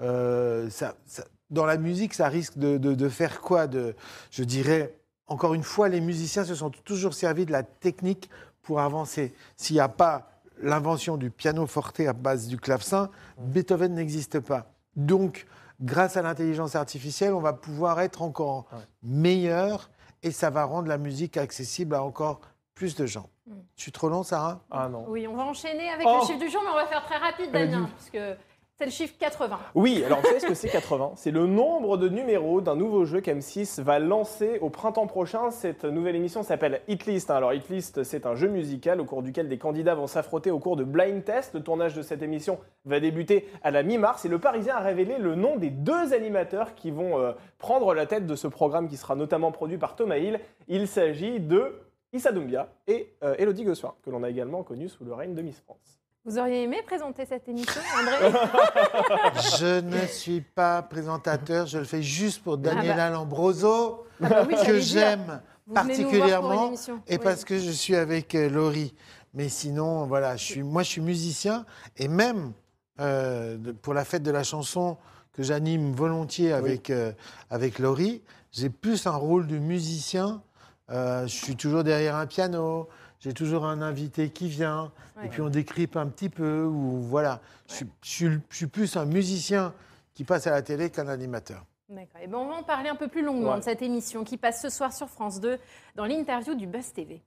euh, 0.00 0.68
ça- 0.70 0.94
ça- 1.06 1.24
dans 1.50 1.64
la 1.64 1.76
musique, 1.78 2.12
ça 2.14 2.28
risque 2.28 2.58
de, 2.58 2.76
de- 2.78 2.94
de 2.94 3.08
faire 3.08 3.40
quoi? 3.40 3.66
De, 3.66 3.94
Je 4.30 4.44
dirais, 4.44 4.94
encore 5.28 5.54
une 5.54 5.62
fois, 5.62 5.88
les 5.88 6.00
musiciens 6.00 6.44
se 6.44 6.54
sont 6.54 6.70
toujours 6.70 7.14
servis 7.14 7.46
de 7.46 7.52
la 7.52 7.62
technique 7.62 8.28
pour 8.62 8.80
avancer. 8.80 9.34
S'il 9.56 9.74
n'y 9.74 9.80
a 9.80 9.88
pas 9.88 10.30
l'invention 10.60 11.16
du 11.16 11.30
piano 11.30 11.66
forte 11.66 12.00
à 12.00 12.12
base 12.12 12.48
du 12.48 12.58
clavecin, 12.58 13.10
Beethoven 13.38 13.94
n'existe 13.94 14.40
pas. 14.40 14.66
Donc, 14.96 15.46
grâce 15.80 16.16
à 16.16 16.22
l'intelligence 16.22 16.74
artificielle, 16.76 17.32
on 17.34 17.40
va 17.40 17.52
pouvoir 17.52 18.00
être 18.00 18.22
encore 18.22 18.66
Ouais. 18.72 18.78
meilleur 19.02 19.90
et 20.22 20.30
ça 20.30 20.50
va 20.50 20.64
rendre 20.64 20.88
la 20.88 20.98
musique 20.98 21.36
accessible 21.36 21.94
à 21.94 22.02
encore 22.02 22.40
plus 22.74 22.94
de 22.96 23.06
gens. 23.06 23.28
Mm. 23.46 23.52
Je 23.76 23.82
suis 23.82 23.92
trop 23.92 24.08
long, 24.08 24.22
Sarah? 24.22 24.60
Ah 24.70 24.88
non. 24.88 25.04
Oui, 25.08 25.26
on 25.26 25.36
va 25.36 25.44
enchaîner 25.44 25.88
avec 25.90 26.06
Oh. 26.08 26.18
le 26.20 26.26
chiffre 26.26 26.38
du 26.38 26.50
jour, 26.50 26.60
mais 26.64 26.70
on 26.70 26.74
va 26.76 26.86
faire 26.86 27.04
très 27.04 27.16
rapide, 27.18 27.50
Damien, 27.52 27.88
parce 27.96 28.10
que 28.10 28.36
c'est 28.78 28.84
le 28.84 28.90
chiffre 28.90 29.14
80. 29.18 29.58
Oui, 29.74 30.02
alors 30.04 30.20
vous 30.20 30.26
savez 30.26 30.40
ce 30.40 30.46
que 30.46 30.54
c'est 30.54 30.68
80 30.68 31.12
C'est 31.16 31.30
le 31.30 31.46
nombre 31.46 31.96
de 31.96 32.10
numéros 32.10 32.60
d'un 32.60 32.76
nouveau 32.76 33.06
jeu 33.06 33.20
qu'M6 33.20 33.80
va 33.80 33.98
lancer 33.98 34.58
au 34.60 34.68
printemps 34.68 35.06
prochain. 35.06 35.50
Cette 35.50 35.84
nouvelle 35.84 36.14
émission 36.14 36.42
s'appelle 36.42 36.82
Hitlist. 36.86 37.30
Alors 37.30 37.54
Hitlist, 37.54 38.02
c'est 38.02 38.26
un 38.26 38.34
jeu 38.34 38.48
musical 38.48 39.00
au 39.00 39.06
cours 39.06 39.22
duquel 39.22 39.48
des 39.48 39.56
candidats 39.56 39.94
vont 39.94 40.06
s'affronter 40.06 40.50
au 40.50 40.58
cours 40.58 40.76
de 40.76 40.84
blind 40.84 41.24
test. 41.24 41.54
Le 41.54 41.62
tournage 41.62 41.94
de 41.94 42.02
cette 42.02 42.20
émission 42.20 42.58
va 42.84 43.00
débuter 43.00 43.48
à 43.62 43.70
la 43.70 43.82
mi-mars 43.82 44.26
et 44.26 44.28
le 44.28 44.38
Parisien 44.38 44.76
a 44.76 44.80
révélé 44.80 45.16
le 45.16 45.36
nom 45.36 45.56
des 45.56 45.70
deux 45.70 46.12
animateurs 46.12 46.74
qui 46.74 46.90
vont 46.90 47.18
euh, 47.18 47.32
prendre 47.56 47.94
la 47.94 48.04
tête 48.04 48.26
de 48.26 48.36
ce 48.36 48.46
programme 48.46 48.88
qui 48.88 48.98
sera 48.98 49.14
notamment 49.14 49.52
produit 49.52 49.78
par 49.78 49.96
Thomas 49.96 50.18
Hill. 50.18 50.38
Il 50.68 50.86
s'agit 50.86 51.40
de 51.40 51.80
Issa 52.12 52.30
Doumbia 52.30 52.68
et 52.86 53.14
euh, 53.22 53.36
Elodie 53.38 53.64
Gossuin, 53.64 53.94
que 54.02 54.10
l'on 54.10 54.22
a 54.22 54.28
également 54.28 54.62
connu 54.62 54.90
sous 54.90 55.06
le 55.06 55.14
règne 55.14 55.34
de 55.34 55.40
Miss 55.40 55.60
France. 55.60 56.02
Vous 56.26 56.38
auriez 56.38 56.64
aimé 56.64 56.82
présenter 56.84 57.24
cette 57.24 57.48
émission, 57.48 57.80
André 58.00 58.36
Je 59.60 59.80
ne 59.80 60.06
suis 60.08 60.40
pas 60.40 60.82
présentateur, 60.82 61.66
je 61.66 61.78
le 61.78 61.84
fais 61.84 62.02
juste 62.02 62.42
pour 62.42 62.58
Daniela 62.58 63.06
Ah 63.06 63.10
Lambroso, 63.10 64.04
Ah 64.20 64.28
bah 64.28 64.46
oui, 64.48 64.56
que 64.66 64.80
j'aime 64.80 65.40
particulièrement, 65.72 66.72
et 67.06 67.12
Oui. 67.12 67.18
parce 67.22 67.44
que 67.44 67.56
je 67.58 67.70
suis 67.70 67.94
avec 67.94 68.34
euh, 68.34 68.48
Laurie. 68.50 68.92
Mais 69.34 69.48
sinon, 69.48 70.06
voilà, 70.06 70.36
je 70.36 70.44
suis, 70.44 70.62
moi 70.64 70.82
je 70.82 70.88
suis 70.88 71.00
musicien, 71.00 71.64
et 71.96 72.08
même 72.08 72.52
euh, 72.98 73.56
pour 73.80 73.94
la 73.94 74.04
fête 74.04 74.24
de 74.24 74.32
la 74.32 74.42
chanson 74.42 74.96
que 75.32 75.44
j'anime 75.44 75.92
volontiers 75.92 76.52
avec, 76.52 76.90
euh, 76.90 77.12
avec 77.50 77.78
Laurie, 77.78 78.22
j'ai 78.50 78.68
plus 78.70 79.06
un 79.06 79.14
rôle 79.14 79.46
de 79.46 79.58
musicien. 79.58 80.42
Euh, 80.90 81.22
je 81.28 81.34
suis 81.34 81.54
toujours 81.54 81.84
derrière 81.84 82.16
un 82.16 82.26
piano, 82.26 82.88
j'ai 83.26 83.34
toujours 83.34 83.64
un 83.66 83.82
invité 83.82 84.30
qui 84.30 84.48
vient, 84.48 84.92
Ouais. 85.16 85.26
et 85.26 85.28
puis 85.28 85.40
on 85.42 85.48
décrype 85.48 85.96
un 85.96 86.06
petit 86.06 86.28
peu, 86.28 86.62
ou 86.62 87.00
voilà. 87.00 87.40
Je, 87.68 87.74
suis, 87.74 87.86
je 88.02 88.08
suis- 88.08 88.38
je 88.50 88.56
suis 88.56 88.66
plus 88.68 88.96
un 88.96 89.04
musicien 89.04 89.74
qui 90.14 90.22
passe 90.22 90.46
à 90.46 90.52
la 90.52 90.62
télé 90.62 90.90
qu'un 90.90 91.08
animateur. 91.08 91.64
D'accord. 91.88 92.20
Eh 92.22 92.28
ben, 92.28 92.38
on 92.38 92.46
va 92.46 92.54
en 92.54 92.62
parler 92.62 92.88
un 92.88 92.94
peu 92.94 93.08
plus 93.08 93.22
longuement 93.24 93.52
Ouais. 93.54 93.58
de 93.58 93.64
cette 93.64 93.82
émission 93.82 94.22
qui 94.22 94.36
passe 94.36 94.62
ce 94.62 94.68
soir 94.68 94.92
sur 94.92 95.08
France 95.08 95.40
2 95.40 95.58
dans 95.96 96.04
l'interview 96.04 96.54
du 96.54 96.68
Buzz 96.68 96.92
TV. 96.92 97.20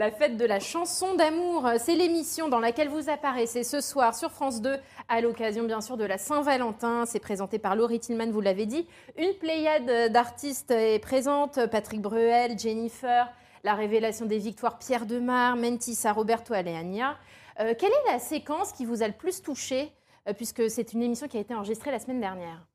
La 0.00 0.10
fête 0.10 0.38
de 0.38 0.46
la 0.46 0.60
chanson 0.60 1.14
d'amour, 1.14 1.68
c'est 1.78 1.94
l'émission 1.94 2.48
dans 2.48 2.58
laquelle 2.58 2.88
vous 2.88 3.10
apparaissez 3.10 3.64
ce 3.64 3.82
soir 3.82 4.14
sur 4.14 4.30
France 4.30 4.62
2 4.62 4.78
à 5.08 5.20
l'occasion 5.20 5.64
bien 5.64 5.82
sûr 5.82 5.98
de 5.98 6.04
la 6.04 6.16
Saint-Valentin. 6.16 7.04
C'est 7.04 7.20
présenté 7.20 7.58
par 7.58 7.76
Laurie 7.76 8.00
Tillman, 8.00 8.30
vous 8.30 8.40
l'avez 8.40 8.64
dit. 8.64 8.88
Une 9.18 9.34
pléiade 9.34 10.10
d'artistes 10.10 10.70
est 10.70 11.00
présente, 11.00 11.66
Patrick 11.66 12.00
Bruel, 12.00 12.58
Jennifer, 12.58 13.30
la 13.62 13.74
révélation 13.74 14.24
des 14.24 14.38
victoires 14.38 14.78
Pierre 14.78 15.04
Demar, 15.04 15.56
Mentissa, 15.56 16.14
Roberto 16.14 16.54
Aleagna. 16.54 17.18
Euh, 17.58 17.74
quelle 17.78 17.92
est 17.92 18.10
la 18.10 18.18
séquence 18.18 18.72
qui 18.72 18.86
vous 18.86 19.02
a 19.02 19.06
le 19.06 19.12
plus 19.12 19.42
touché, 19.42 19.92
euh, 20.26 20.32
puisque 20.32 20.70
c'est 20.70 20.94
une 20.94 21.02
émission 21.02 21.28
qui 21.28 21.36
a 21.36 21.40
été 21.40 21.54
enregistrée 21.54 21.90
la 21.90 21.98
semaine 21.98 22.22
dernière? 22.22 22.66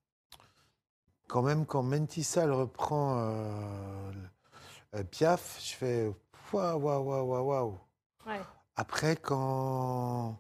Quand 1.27 1.41
même, 1.41 1.65
quand 1.65 1.82
Mentissa 1.82 2.46
reprend 2.46 3.17
euh, 3.17 4.12
euh, 4.96 5.03
Piaf, 5.03 5.60
je 5.62 5.74
fais 5.74 6.12
waouh, 6.54 6.80
waouh, 6.80 7.04
waouh, 7.04 7.25
waouh, 7.28 7.46
waouh. 7.48 7.78
Ouais. 8.28 8.42
Après, 8.75 9.16
quand 9.16 10.38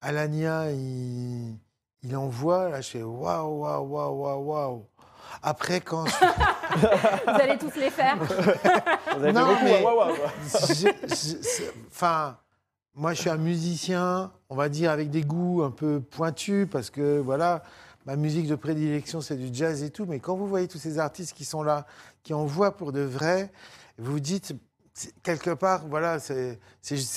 Alania, 0.00 0.70
il, 0.72 1.56
il 2.02 2.16
envoie, 2.16 2.68
là, 2.70 2.80
je 2.80 2.90
fais 2.90 3.02
waouh, 3.02 3.60
waouh, 3.60 3.86
waouh, 3.86 4.14
waouh, 4.22 4.44
waouh. 4.44 4.86
Après, 5.42 5.80
quand 5.80 6.06
je- 6.06 6.12
Vous 7.24 7.40
allez 7.40 7.58
tous 7.58 7.74
les 7.76 7.90
faire 7.90 8.16
Vous 9.16 9.22
avez 9.22 9.32
Non, 9.32 9.46
beaucoup, 9.48 9.64
mais- 9.64 9.82
waouh, 9.84 9.98
waouh. 9.98 10.16
C'est- 10.46 11.72
Enfin, 11.88 12.36
moi, 12.94 13.12
je 13.14 13.20
suis 13.20 13.30
un 13.30 13.36
musicien, 13.36 14.32
on 14.48 14.56
va 14.56 14.68
dire, 14.68 14.90
avec 14.90 15.10
des 15.10 15.22
goûts 15.22 15.62
un 15.62 15.70
peu 15.70 16.00
pointus, 16.00 16.66
parce 16.70 16.90
que, 16.90 17.18
voilà, 17.20 17.62
ma 18.06 18.16
musique 18.16 18.46
de 18.48 18.54
prédilection, 18.56 19.20
c'est 19.20 19.36
du 19.36 19.50
jazz 19.52 19.82
et 19.82 19.90
tout. 19.90 20.06
Mais 20.06 20.18
quand 20.20 20.34
vous 20.36 20.46
voyez 20.48 20.66
tous 20.68 20.78
ces 20.78 20.98
artistes 20.98 21.34
qui 21.36 21.44
sont 21.44 21.62
là, 21.62 21.86
qui 22.22 22.32
envoient 22.34 22.76
pour 22.76 22.92
de 22.92 23.00
vrai, 23.02 23.52
vous 23.98 24.12
vous 24.12 24.20
dites, 24.20 24.54
quelque 25.22 25.50
part, 25.50 25.86
voilà, 25.86 26.18
c'est 26.18 26.58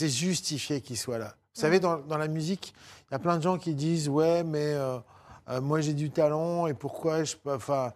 justifié 0.09 0.81
qu'ils 0.81 0.97
soient 0.97 1.17
là. 1.17 1.35
Vous 1.55 1.61
savez, 1.61 1.79
dans, 1.79 1.99
dans 1.99 2.17
la 2.17 2.27
musique, 2.27 2.73
il 3.09 3.13
y 3.13 3.15
a 3.15 3.19
plein 3.19 3.37
de 3.37 3.43
gens 3.43 3.57
qui 3.57 3.75
disent, 3.75 4.09
ouais, 4.09 4.43
mais 4.43 4.73
euh, 4.73 4.97
euh, 5.49 5.61
moi, 5.61 5.81
j'ai 5.81 5.93
du 5.93 6.09
talent, 6.09 6.67
et 6.67 6.73
pourquoi 6.73 7.23
je 7.23 7.35
peux... 7.35 7.53
Enfin, 7.53 7.93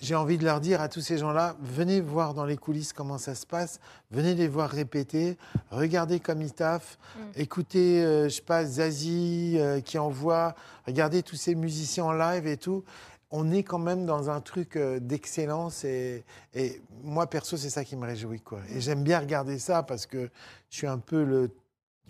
j'ai 0.00 0.14
envie 0.14 0.38
de 0.38 0.44
leur 0.44 0.60
dire 0.60 0.80
à 0.80 0.88
tous 0.88 1.00
ces 1.00 1.18
gens-là, 1.18 1.56
venez 1.60 2.00
voir 2.00 2.32
dans 2.32 2.44
les 2.44 2.56
coulisses 2.56 2.92
comment 2.92 3.18
ça 3.18 3.34
se 3.34 3.44
passe, 3.44 3.80
venez 4.10 4.34
les 4.34 4.46
voir 4.46 4.70
répéter, 4.70 5.36
regardez 5.70 6.20
comme 6.20 6.42
ils 6.42 6.52
taffent, 6.52 6.96
écoutez, 7.34 8.04
euh, 8.04 8.24
je 8.24 8.36
sais 8.36 8.42
pas, 8.42 8.64
Zazie 8.64 9.56
euh, 9.58 9.80
qui 9.80 9.98
envoie, 9.98 10.54
regardez 10.86 11.24
tous 11.24 11.36
ces 11.36 11.56
musiciens 11.56 12.04
en 12.04 12.12
live 12.12 12.46
et 12.46 12.56
tout. 12.56 12.84
On 13.32 13.50
est 13.50 13.62
quand 13.62 13.78
même 13.78 14.04
dans 14.04 14.28
un 14.30 14.40
truc 14.42 14.76
euh, 14.76 15.00
d'excellence 15.00 15.84
et, 15.84 16.22
et 16.54 16.80
moi, 17.02 17.26
perso, 17.26 17.56
c'est 17.56 17.70
ça 17.70 17.82
qui 17.84 17.96
me 17.96 18.04
réjouit. 18.06 18.40
Quoi. 18.40 18.60
Et 18.74 18.80
j'aime 18.80 19.02
bien 19.02 19.18
regarder 19.18 19.58
ça 19.58 19.82
parce 19.82 20.04
que 20.06 20.28
je 20.70 20.76
suis 20.76 20.86
un 20.86 20.98
peu 20.98 21.24
le, 21.24 21.50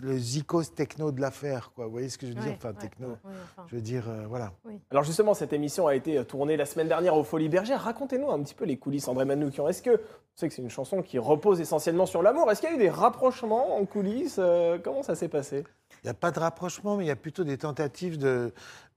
le 0.00 0.18
zikos 0.18 0.64
techno 0.74 1.12
de 1.12 1.20
l'affaire. 1.20 1.70
Quoi. 1.76 1.84
Vous 1.86 1.92
voyez 1.92 2.08
ce 2.08 2.18
que 2.18 2.26
je 2.26 2.32
veux 2.32 2.40
dire? 2.40 2.50
Ouais, 2.50 2.56
Enfin, 2.58 2.70
ouais, 2.70 2.74
techno. 2.80 3.16
enfin. 3.24 3.66
Je 3.70 3.76
veux 3.76 3.82
dire, 3.82 4.08
euh, 4.08 4.26
voilà. 4.28 4.52
Alors 4.90 5.04
justement, 5.04 5.32
cette 5.34 5.52
émission 5.52 5.86
a 5.86 5.94
été 5.94 6.24
tournée 6.24 6.56
la 6.56 6.66
semaine 6.66 6.88
dernière 6.88 7.16
au 7.16 7.22
Folies 7.22 7.48
Bergères. 7.48 7.82
Racontez-nous 7.82 8.30
un 8.30 8.42
petit 8.42 8.54
peu 8.54 8.64
les 8.64 8.76
coulisses, 8.76 9.06
André 9.06 9.24
Manoukian. 9.24 9.68
Est-ce 9.68 9.82
que, 9.82 9.90
vous 9.90 9.98
savez 10.34 10.48
que 10.48 10.54
c'est 10.56 10.62
une 10.62 10.70
chanson 10.70 11.02
qui 11.02 11.18
repose 11.18 11.60
essentiellement 11.60 12.06
sur 12.06 12.22
l'amour, 12.22 12.50
est-ce 12.50 12.60
qu'il 12.60 12.70
y 12.70 12.72
a 12.72 12.76
eu 12.76 12.78
des 12.80 12.90
rapprochements 12.90 13.76
en 13.76 13.84
coulisses 13.86 14.36
Euh, 14.40 14.78
Comment 14.82 15.04
ça 15.04 15.14
s'est 15.14 15.28
passé? 15.28 15.62
Il 16.02 16.06
n'y 16.06 16.10
a 16.10 16.14
pas 16.14 16.32
de 16.32 16.40
rapprochement, 16.40 16.96
mais 16.96 17.04
il 17.04 17.08
y 17.08 17.12
a 17.12 17.16
plutôt 17.16 17.44
des 17.44 17.58
tentatives 17.58 18.18
de, 18.18 18.52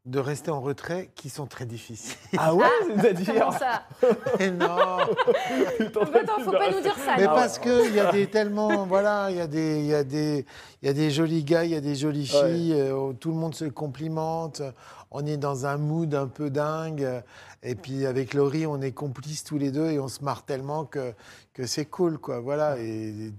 de 0.05 0.19
rester 0.19 0.51
en 0.51 0.61
retrait 0.61 1.09
qui 1.15 1.29
sont 1.29 1.47
très 1.47 1.65
difficiles. 1.65 2.15
Ah 2.37 2.53
ouais 2.53 2.65
C'est-à-dire 2.95 3.33
Comment 3.33 3.51
ça 3.51 3.83
Et 4.39 4.51
non 4.51 4.67
Attends, 4.67 6.39
faut 6.43 6.51
pas 6.51 6.71
nous 6.71 6.81
dire 6.81 6.95
ça. 6.95 7.15
Mais 7.17 7.25
non. 7.25 7.33
parce 7.33 7.57
qu'il 7.57 7.93
y 7.95 7.99
a 7.99 8.11
des 8.11 8.27
tellement, 8.27 8.85
voilà, 8.85 9.31
il 9.31 9.37
y 9.37 9.41
a 9.41 9.47
des, 9.47 9.79
il 9.79 9.87
y 9.87 9.95
a 9.95 10.03
des, 10.03 10.45
il 10.83 10.87
y 10.87 10.89
a 10.89 10.93
des 10.93 11.09
jolis 11.09 11.43
gars, 11.43 11.63
il 11.63 11.71
y 11.71 11.75
a 11.75 11.81
des 11.81 11.95
jolies 11.95 12.31
Ouais. 12.35 12.53
filles, 12.53 12.73
euh, 12.73 13.13
tout 13.13 13.29
le 13.29 13.35
monde 13.35 13.55
se 13.55 13.65
complimente, 13.65 14.61
on 15.09 15.25
est 15.25 15.37
dans 15.37 15.65
un 15.65 15.77
mood 15.77 16.13
un 16.13 16.27
peu 16.27 16.49
dingue, 16.51 17.07
et 17.63 17.73
puis 17.75 18.05
avec 18.05 18.33
Laurie, 18.35 18.67
on 18.67 18.81
est 18.81 18.91
complices 18.91 19.43
tous 19.43 19.57
les 19.57 19.71
deux 19.71 19.89
et 19.89 19.99
on 19.99 20.07
se 20.07 20.23
marre 20.23 20.43
tellement 20.43 20.85
que, 20.85 21.13
que 21.53 21.65
c'est 21.65 21.85
cool, 21.85 22.19
quoi, 22.19 22.39
voilà. 22.39 22.77
Et, 22.79 23.31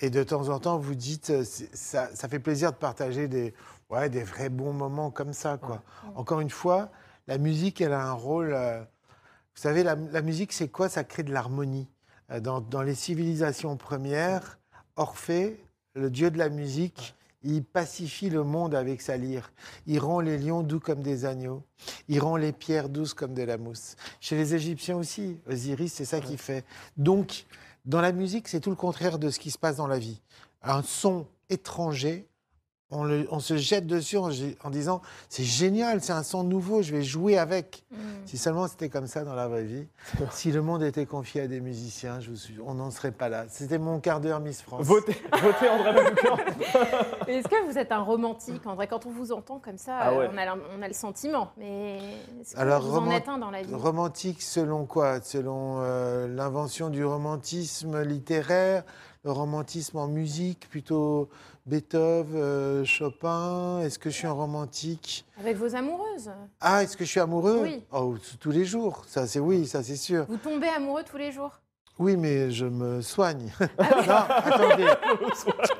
et 0.00 0.10
de 0.10 0.22
temps 0.22 0.48
en 0.50 0.58
temps, 0.58 0.76
vous 0.78 0.94
dites, 0.94 1.30
euh, 1.30 1.44
ça 1.72 2.28
fait 2.28 2.40
plaisir 2.40 2.72
de 2.72 2.76
partager 2.76 3.26
des, 3.26 3.54
ouais, 3.90 4.08
des 4.08 4.22
vrais 4.22 4.48
bons 4.48 4.72
moments 4.72 5.10
comme 5.10 5.32
ça, 5.32 5.58
quoi. 5.58 5.82
Encore 6.14 6.40
une 6.40 6.50
fois, 6.50 6.90
la 7.26 7.38
musique, 7.38 7.80
elle 7.80 7.92
a 7.92 8.02
un 8.02 8.12
rôle. 8.12 8.52
euh, 8.54 8.80
vous 8.80 9.62
savez, 9.62 9.82
la, 9.82 9.94
la 9.94 10.22
musique, 10.22 10.52
c'est 10.52 10.68
quoi? 10.68 10.88
Ça 10.88 11.04
crée 11.04 11.22
de 11.22 11.32
l'harmonie. 11.32 11.88
Euh, 12.30 12.40
Dans, 12.40 12.60
dans 12.60 12.82
les 12.82 12.94
civilisations 12.94 13.76
premières, 13.76 14.58
Orphée, 14.96 15.62
le 15.94 16.10
dieu 16.10 16.30
de 16.30 16.38
la 16.38 16.48
musique, 16.48 17.14
il 17.42 17.64
pacifie 17.64 18.28
le 18.28 18.44
monde 18.44 18.74
avec 18.74 19.00
sa 19.00 19.16
lyre. 19.16 19.50
Il 19.86 19.98
rend 19.98 20.20
les 20.20 20.36
lions 20.38 20.62
doux 20.62 20.78
comme 20.80 21.02
des 21.02 21.24
agneaux. 21.24 21.62
Il 22.08 22.20
rend 22.20 22.36
les 22.36 22.52
pierres 22.52 22.90
douces 22.90 23.14
comme 23.14 23.32
de 23.32 23.42
la 23.42 23.56
mousse. 23.56 23.96
Chez 24.20 24.36
les 24.36 24.54
Égyptiens 24.54 24.96
aussi, 24.96 25.40
Osiris, 25.48 25.94
c'est 25.94 26.04
ça 26.04 26.20
qu'il 26.20 26.36
fait. 26.36 26.64
Donc, 26.98 27.46
dans 27.86 28.02
la 28.02 28.12
musique, 28.12 28.46
c'est 28.46 28.60
tout 28.60 28.70
le 28.70 28.76
contraire 28.76 29.18
de 29.18 29.30
ce 29.30 29.38
qui 29.38 29.50
se 29.50 29.56
passe 29.58 29.76
dans 29.76 29.86
la 29.86 29.98
vie. 29.98 30.20
Un 30.62 30.82
son 30.82 31.26
étranger, 31.48 32.28
on, 32.90 33.04
le- 33.04 33.26
on 33.30 33.38
se 33.40 33.56
jette 33.56 33.86
dessus 33.86 34.16
en, 34.18 34.30
en 34.64 34.70
disant 34.70 35.00
c'est 35.28 35.44
génial, 35.44 36.00
c'est 36.02 36.12
un 36.12 36.22
son 36.22 36.42
nouveau, 36.44 36.82
je 36.82 36.92
vais 36.92 37.02
jouer 37.02 37.38
avec. 37.38 37.84
Mm. 37.92 37.96
Si 38.26 38.36
seulement 38.38 38.66
c'était 38.68 38.88
comme 38.88 39.06
ça 39.06 39.24
dans 39.24 39.34
la 39.34 39.48
vraie 39.48 39.64
vie, 39.64 39.86
si 40.30 40.50
le 40.52 40.62
monde 40.62 40.82
était 40.82 41.06
confié 41.06 41.42
à 41.42 41.46
des 41.46 41.60
musiciens, 41.60 42.20
je 42.20 42.30
vous 42.30 42.36
suis, 42.36 42.56
on 42.64 42.74
n'en 42.74 42.90
serait 42.90 43.12
pas 43.12 43.28
là. 43.28 43.44
C'était 43.48 43.78
mon 43.78 44.00
quart 44.00 44.20
d'heure 44.20 44.40
Miss 44.40 44.60
France. 44.62 44.84
Votez, 44.86 45.16
votez 45.42 45.68
André 45.68 45.92
Manoukian. 45.94 46.36
Est-ce 47.28 47.48
que 47.48 47.70
vous 47.70 47.78
êtes 47.78 47.92
un 47.92 48.02
romantique, 48.02 48.66
André? 48.66 48.86
Quand 48.86 49.06
on 49.06 49.10
vous 49.10 49.32
entend 49.32 49.58
comme 49.58 49.78
ça, 49.78 49.96
Ah 50.00 50.14
ouais. 50.14 50.28
on, 50.32 50.36
a, 50.38 50.56
on 50.78 50.82
a 50.82 50.88
le 50.88 50.94
sentiment. 50.94 51.52
Mais 51.58 51.98
est-ce 52.40 52.54
que 52.54 52.60
Alors, 52.60 52.82
vous 52.82 52.96
en 52.96 53.00
roman- 53.00 53.12
êtes 53.12 53.28
un 53.28 53.38
dans 53.38 53.50
la 53.50 53.62
vie? 53.62 53.74
Romantique 53.74 54.42
selon 54.42 54.84
quoi? 54.86 55.20
Selon 55.20 55.78
euh, 55.80 56.26
l'invention 56.28 56.88
du 56.90 57.04
romantisme 57.04 58.02
littéraire, 58.02 58.82
le 59.24 59.32
romantisme 59.32 59.98
en 59.98 60.06
musique, 60.08 60.68
plutôt 60.70 61.28
Beethoven, 61.70 62.34
euh, 62.34 62.84
Chopin. 62.84 63.78
Est-ce 63.80 63.96
que 63.98 64.10
je 64.10 64.16
suis 64.16 64.26
un 64.26 64.32
romantique 64.32 65.24
Avec 65.38 65.56
vos 65.56 65.72
amoureuses 65.76 66.30
Ah, 66.60 66.82
est-ce 66.82 66.96
que 66.96 67.04
je 67.04 67.10
suis 67.10 67.20
amoureux 67.20 67.60
Oui. 67.62 67.84
Oh, 67.92 68.16
tous 68.40 68.50
les 68.50 68.64
jours. 68.64 69.04
Ça, 69.06 69.28
c'est 69.28 69.38
oui, 69.38 69.68
ça 69.68 69.84
c'est 69.84 69.94
sûr. 69.96 70.26
Vous 70.28 70.36
tombez 70.36 70.66
amoureux 70.68 71.04
tous 71.08 71.16
les 71.16 71.30
jours 71.30 71.60
Oui, 72.00 72.16
mais 72.16 72.50
je 72.50 72.66
me 72.66 73.00
soigne. 73.02 73.52
non, 73.60 74.14
attendez. 74.28 74.88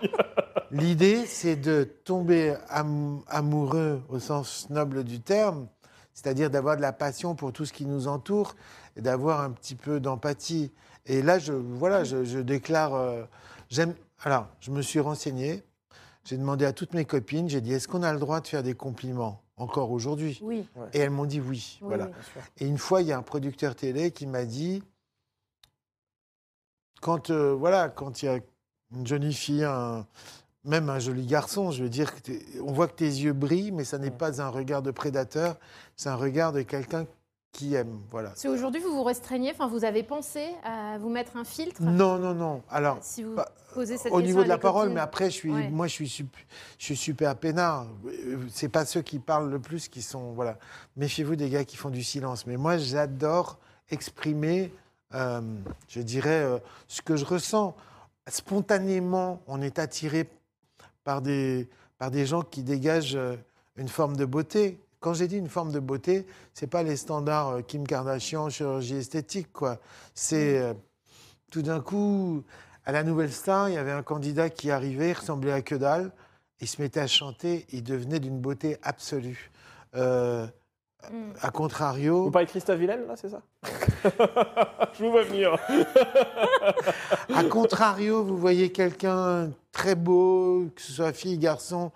L'idée, 0.70 1.26
c'est 1.26 1.56
de 1.56 1.82
tomber 2.04 2.54
am- 2.68 3.22
amoureux 3.26 4.00
au 4.08 4.20
sens 4.20 4.70
noble 4.70 5.02
du 5.02 5.20
terme, 5.20 5.66
c'est-à-dire 6.14 6.50
d'avoir 6.50 6.76
de 6.76 6.82
la 6.82 6.92
passion 6.92 7.34
pour 7.34 7.52
tout 7.52 7.64
ce 7.64 7.72
qui 7.72 7.84
nous 7.84 8.06
entoure 8.06 8.54
et 8.96 9.00
d'avoir 9.00 9.40
un 9.40 9.50
petit 9.50 9.74
peu 9.74 9.98
d'empathie. 9.98 10.70
Et 11.06 11.20
là, 11.22 11.40
je, 11.40 11.52
voilà, 11.52 12.04
je, 12.04 12.22
je 12.24 12.38
déclare. 12.38 12.94
euh, 12.94 13.24
j'aime. 13.68 13.94
Alors, 14.22 14.46
je 14.60 14.70
me 14.70 14.82
suis 14.82 15.00
renseigné. 15.00 15.64
J'ai 16.30 16.36
demandé 16.36 16.64
à 16.64 16.72
toutes 16.72 16.94
mes 16.94 17.04
copines. 17.04 17.48
J'ai 17.48 17.60
dit 17.60 17.72
est-ce 17.72 17.88
qu'on 17.88 18.04
a 18.04 18.12
le 18.12 18.20
droit 18.20 18.40
de 18.40 18.46
faire 18.46 18.62
des 18.62 18.74
compliments 18.74 19.42
encore 19.56 19.90
aujourd'hui? 19.90 20.38
Oui. 20.42 20.64
Et 20.92 21.00
elles 21.00 21.10
m'ont 21.10 21.24
dit 21.24 21.40
oui. 21.40 21.78
Oui, 21.82 21.88
voilà. 21.88 22.06
oui. 22.06 22.42
Et 22.58 22.68
une 22.68 22.78
fois, 22.78 23.02
il 23.02 23.08
y 23.08 23.12
a 23.12 23.18
un 23.18 23.22
producteur 23.22 23.74
télé 23.74 24.12
qui 24.12 24.28
m'a 24.28 24.44
dit 24.44 24.80
quand 27.00 27.30
euh, 27.30 27.52
voilà, 27.52 27.88
quand 27.88 28.22
il 28.22 28.26
y 28.26 28.28
a 28.28 28.38
une 28.94 29.04
jolie 29.08 29.34
fille, 29.34 29.64
un- 29.64 30.06
même 30.64 30.88
un 30.88 31.00
joli 31.00 31.26
garçon, 31.26 31.72
je 31.72 31.82
veux 31.82 31.88
dire, 31.88 32.22
que 32.22 32.30
on 32.62 32.70
voit 32.70 32.86
que 32.86 32.94
tes 32.94 33.06
yeux 33.06 33.32
brillent, 33.32 33.72
mais 33.72 33.82
ça 33.82 33.98
n'est 33.98 34.12
pas 34.12 34.40
un 34.40 34.50
regard 34.50 34.82
de 34.82 34.92
prédateur, 34.92 35.58
c'est 35.96 36.10
un 36.10 36.14
regard 36.16 36.52
de 36.52 36.62
quelqu'un 36.62 37.06
qui 37.52 37.74
aiment. 37.74 38.00
Voilà. 38.10 38.32
Si 38.36 38.48
aujourd'hui 38.48 38.80
vous 38.80 38.92
vous 38.92 39.02
restreignez, 39.02 39.50
enfin 39.52 39.66
vous 39.66 39.84
avez 39.84 40.02
pensé 40.02 40.48
à 40.64 40.98
vous 40.98 41.08
mettre 41.10 41.36
un 41.36 41.44
filtre? 41.44 41.82
Non, 41.82 42.16
non, 42.18 42.34
non. 42.34 42.62
Alors, 42.70 42.98
Si 43.02 43.22
vous 43.22 43.34
pas- 43.34 43.48
posez 43.74 43.96
cette 43.98 44.12
au 44.12 44.22
niveau 44.22 44.42
de 44.44 44.48
la 44.48 44.58
parole, 44.58 44.82
copines. 44.84 44.94
mais 44.94 45.00
après, 45.00 45.26
je 45.30 45.34
suis, 45.36 45.52
Ouais. 45.52 45.68
moi, 45.68 45.86
je 45.88 45.92
suis, 45.92 46.26
je 46.78 46.84
suis 46.84 46.96
super 46.96 47.34
peinard. 47.36 47.86
Euh, 48.06 48.38
C'est 48.50 48.68
pas 48.68 48.84
ceux 48.84 49.02
qui 49.02 49.18
parlent 49.18 49.50
le 49.50 49.58
plus 49.58 49.88
qui 49.88 50.00
sont, 50.02 50.32
voilà. 50.32 50.58
Méfiez-vous 50.96 51.36
des 51.36 51.50
gars 51.50 51.64
qui 51.64 51.76
font 51.76 51.90
du 51.90 52.02
silence. 52.04 52.46
Mais 52.46 52.56
moi, 52.56 52.78
j'adore 52.78 53.58
exprimer, 53.90 54.72
euh, 55.14 55.40
je 55.88 56.00
dirais, 56.02 56.42
euh, 56.44 56.58
ce 56.86 57.02
que 57.02 57.16
je 57.16 57.24
ressens. 57.24 57.74
Spontanément, 58.28 59.42
on 59.48 59.60
est 59.60 59.78
attiré 59.78 60.28
par 61.02 61.20
des, 61.20 61.68
par 61.98 62.10
des 62.12 62.26
gens 62.26 62.42
qui 62.42 62.62
dégagent 62.62 63.18
une 63.76 63.88
forme 63.88 64.16
de 64.16 64.24
beauté. 64.24 64.80
Quand 65.00 65.14
j'ai 65.14 65.28
dit 65.28 65.36
une 65.38 65.48
forme 65.48 65.72
de 65.72 65.80
beauté, 65.80 66.26
c'est 66.52 66.66
pas 66.66 66.82
les 66.82 66.96
standards 66.96 67.48
euh, 67.48 67.62
Kim 67.62 67.86
Kardashian, 67.86 68.50
chirurgie 68.50 68.96
esthétique, 68.96 69.52
quoi. 69.52 69.78
C'est 70.14 70.58
euh, 70.58 70.74
tout 71.50 71.62
d'un 71.62 71.80
coup, 71.80 72.44
à 72.84 72.92
la 72.92 73.02
Nouvelle 73.02 73.32
Star, 73.32 73.68
il 73.68 73.74
y 73.74 73.78
avait 73.78 73.92
un 73.92 74.02
candidat 74.02 74.50
qui 74.50 74.70
arrivait, 74.70 75.10
il 75.10 75.14
ressemblait 75.14 75.52
à 75.52 75.62
que 75.62 75.74
dalle, 75.74 76.12
il 76.60 76.68
se 76.68 76.80
mettait 76.82 77.00
à 77.00 77.06
chanter, 77.06 77.66
il 77.70 77.82
devenait 77.82 78.20
d'une 78.20 78.40
beauté 78.40 78.76
absolue. 78.82 79.50
Euh, 79.96 80.46
Mm. 81.10 81.32
à 81.40 81.50
contrario, 81.50 82.24
Vous 82.24 82.30
parlez 82.30 82.46
de 82.46 82.50
Christophe 82.50 82.78
Villaine, 82.78 83.06
là, 83.06 83.14
c'est 83.16 83.30
ça 83.30 83.40
Je 84.92 85.04
vous 85.04 85.10
vois 85.10 85.22
venir. 85.22 85.56
À 87.34 87.44
contrario, 87.44 88.22
vous 88.22 88.36
voyez 88.36 88.70
quelqu'un 88.70 89.50
très 89.72 89.94
beau, 89.94 90.66
que 90.74 90.82
ce 90.82 90.92
soit 90.92 91.12
fille, 91.12 91.38
garçon, 91.38 91.90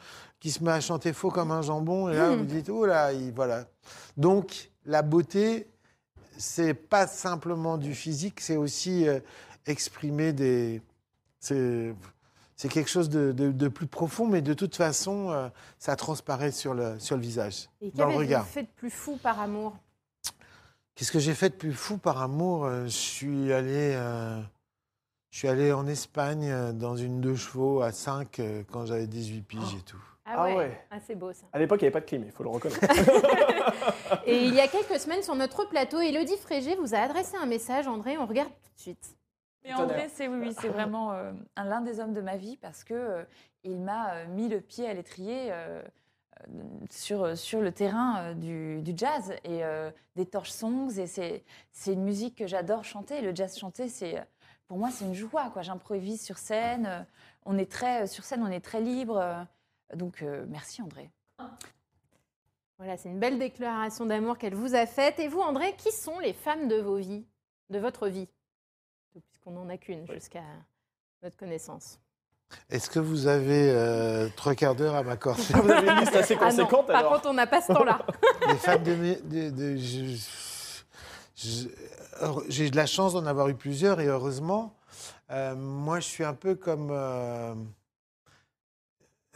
qui 0.44 0.50
se 0.50 0.62
met 0.62 0.72
à 0.72 0.80
chanter 0.82 1.14
faux 1.14 1.30
comme 1.30 1.50
un 1.52 1.62
jambon, 1.62 2.10
et 2.10 2.14
là 2.16 2.36
vous 2.36 2.44
dites 2.44 2.68
oh 2.68 2.84
là, 2.84 3.14
il- 3.14 3.32
voilà. 3.32 3.64
Donc 4.18 4.70
la 4.84 5.00
beauté, 5.00 5.66
c'est 6.36 6.74
pas 6.74 7.06
simplement 7.06 7.78
du 7.78 7.94
physique, 7.94 8.42
c'est 8.42 8.58
aussi 8.58 9.08
euh, 9.08 9.20
exprimer 9.64 10.34
des, 10.34 10.82
c'est 11.40 11.94
quelque 12.68 12.90
chose 12.90 13.08
de, 13.08 13.32
de- 13.32 13.52
de 13.52 13.68
plus 13.68 13.86
profond, 13.86 14.26
mais 14.28 14.42
de 14.42 14.52
toute 14.52 14.76
façon, 14.76 15.30
euh, 15.30 15.48
ça 15.78 15.96
transparaît 15.96 16.52
sur 16.52 16.74
le 16.74 16.98
sur 16.98 17.16
le 17.16 17.22
visage, 17.22 17.70
Et 17.80 17.90
dans 17.92 18.06
le 18.06 18.14
regard. 18.16 18.46
fait 18.46 18.64
de 18.64 18.68
plus 18.76 18.90
fou 18.90 19.16
par 19.16 19.40
amour? 19.40 19.74
Qu'est-ce 20.94 21.10
que 21.10 21.20
j'ai 21.20 21.32
fait 21.34 21.48
de 21.48 21.54
plus 21.54 21.72
fou 21.72 21.96
par 21.96 22.20
amour? 22.20 22.66
Euh, 22.66 22.84
Je 22.84 22.88
suis 22.90 23.50
allé, 23.50 23.94
euh, 23.94 24.38
je 25.30 25.38
suis 25.38 25.48
allé 25.48 25.72
en 25.72 25.86
Espagne 25.86 26.72
dans 26.74 26.96
une 26.96 27.22
deux 27.22 27.34
chevaux 27.34 27.80
à 27.80 27.92
5 27.92 28.42
quand 28.70 28.84
j'avais 28.84 29.06
18 29.06 29.40
piges 29.40 29.74
et 29.78 29.82
tout. 29.86 29.96
Ah, 30.26 30.32
Ah 30.36 30.44
ouais, 30.44 30.56
ouais. 30.56 30.80
Ah, 30.90 30.96
c'est 31.06 31.14
beau 31.14 31.32
ça. 31.32 31.46
À 31.52 31.58
l'époque, 31.58 31.80
il 31.82 31.84
n'y 31.84 31.86
avait 31.88 31.92
pas 31.92 32.00
de 32.00 32.06
clim, 32.06 32.22
il 32.24 32.30
faut 32.32 32.42
le 32.42 32.48
reconnaître. 32.50 32.80
Et 34.26 34.44
il 34.44 34.54
y 34.54 34.60
a 34.60 34.68
quelques 34.68 34.98
semaines 34.98 35.22
sur 35.22 35.34
notre 35.34 35.64
plateau, 35.68 36.00
Elodie 36.00 36.36
Frégé 36.38 36.76
vous 36.76 36.94
a 36.94 36.98
adressé 36.98 37.36
un 37.36 37.46
message, 37.46 37.86
André, 37.86 38.16
on 38.18 38.26
regarde 38.26 38.50
tout 38.50 38.70
de 38.74 38.80
suite. 38.80 39.16
Mais 39.64 39.72
vrai, 39.72 40.08
c'est 40.12 40.28
oui, 40.28 40.38
oui, 40.48 40.54
c'est 40.60 40.68
vraiment 40.76 41.12
euh, 41.12 41.32
un- 41.56 41.64
l'un 41.64 41.80
des 41.80 42.00
hommes 42.00 42.12
de 42.14 42.20
ma 42.20 42.36
vie 42.36 42.56
parce 42.56 42.84
que 42.84 42.94
euh, 42.94 43.24
il 43.64 43.80
m'a 43.80 44.12
euh, 44.14 44.26
mis 44.28 44.48
le 44.48 44.60
pied 44.60 44.88
à 44.88 44.92
l'étrier 44.94 45.48
euh, 45.50 45.82
sur, 46.90 47.36
sur 47.36 47.60
le 47.60 47.72
terrain 47.72 48.18
euh, 48.18 48.34
du, 48.34 48.82
du 48.82 48.92
jazz 48.96 49.32
et 49.44 49.64
euh, 49.64 49.90
des 50.16 50.26
torch 50.26 50.50
songs. 50.50 50.90
Et 50.98 51.06
c'est 51.06 51.44
c'est 51.72 51.92
une 51.94 52.02
musique 52.04 52.36
que 52.36 52.46
j'adore 52.46 52.84
chanter. 52.84 53.20
Le 53.22 53.34
jazz 53.34 53.56
chanté, 53.58 53.88
c'est 53.88 54.22
pour 54.68 54.76
moi, 54.78 54.90
c'est 54.90 55.04
une 55.06 55.14
joie. 55.14 55.50
quoi. 55.52 55.62
J'improvise 55.62 56.22
sur 56.22 56.36
scène. 56.38 56.86
euh, 56.86 57.00
On 57.46 57.56
est 57.58 57.70
très 57.70 58.06
sur 58.06 58.24
scène, 58.24 58.42
on 58.42 58.50
est 58.50 58.60
très 58.64 58.80
libre. 58.80 59.46
Donc 59.94 60.22
euh, 60.22 60.44
merci 60.48 60.82
André. 60.82 61.10
Voilà, 62.78 62.96
c'est 62.96 63.08
une 63.08 63.20
belle 63.20 63.38
déclaration 63.38 64.04
d'amour 64.06 64.36
qu'elle 64.38 64.54
vous 64.54 64.74
a 64.74 64.84
faite. 64.86 65.18
Et 65.20 65.28
vous, 65.28 65.40
André, 65.40 65.74
qui 65.76 65.92
sont 65.92 66.18
les 66.18 66.32
femmes 66.32 66.66
de 66.68 66.76
vos 66.76 66.96
vies, 66.96 67.24
de 67.70 67.78
votre 67.78 68.08
vie? 68.08 68.28
Puisqu'on 69.12 69.52
n'en 69.52 69.68
a 69.68 69.76
qu'une 69.76 70.06
jusqu'à 70.10 70.42
notre 71.22 71.36
connaissance. 71.36 72.00
Est-ce 72.70 72.90
que 72.90 72.98
vous 72.98 73.26
avez 73.28 73.70
euh, 73.70 74.28
trois 74.36 74.54
quarts 74.54 74.74
d'heure 74.74 74.94
à 74.96 75.02
m'accorder? 75.04 75.42
Vous 75.54 75.70
avez 75.70 75.88
une 75.88 76.00
liste 76.00 76.16
assez 76.16 76.34
Ah 76.40 76.50
non, 76.52 76.64
conséquente, 76.64 76.86
par 76.88 77.08
contre, 77.08 77.28
on 77.28 77.32
n'a 77.34 77.46
pas 77.46 77.62
ce 77.62 77.72
temps-là. 77.72 78.04
Les 78.48 78.56
femmes 78.56 78.82
de 78.82 78.94
mes- 78.94 79.20
de- 79.20 79.50
de- 79.50 79.76
je- 79.76 80.20
je- 81.36 81.68
heure- 82.22 82.42
J'ai 82.48 82.70
de 82.70 82.76
la 82.76 82.86
chance 82.86 83.12
d'en 83.14 83.24
avoir 83.26 83.48
eu 83.48 83.54
plusieurs 83.54 84.00
et 84.00 84.06
heureusement. 84.06 84.74
Euh, 85.30 85.54
moi, 85.54 86.00
je 86.00 86.06
suis 86.06 86.24
un 86.24 86.34
peu 86.34 86.54
comme. 86.56 86.88
euh, 86.90 87.54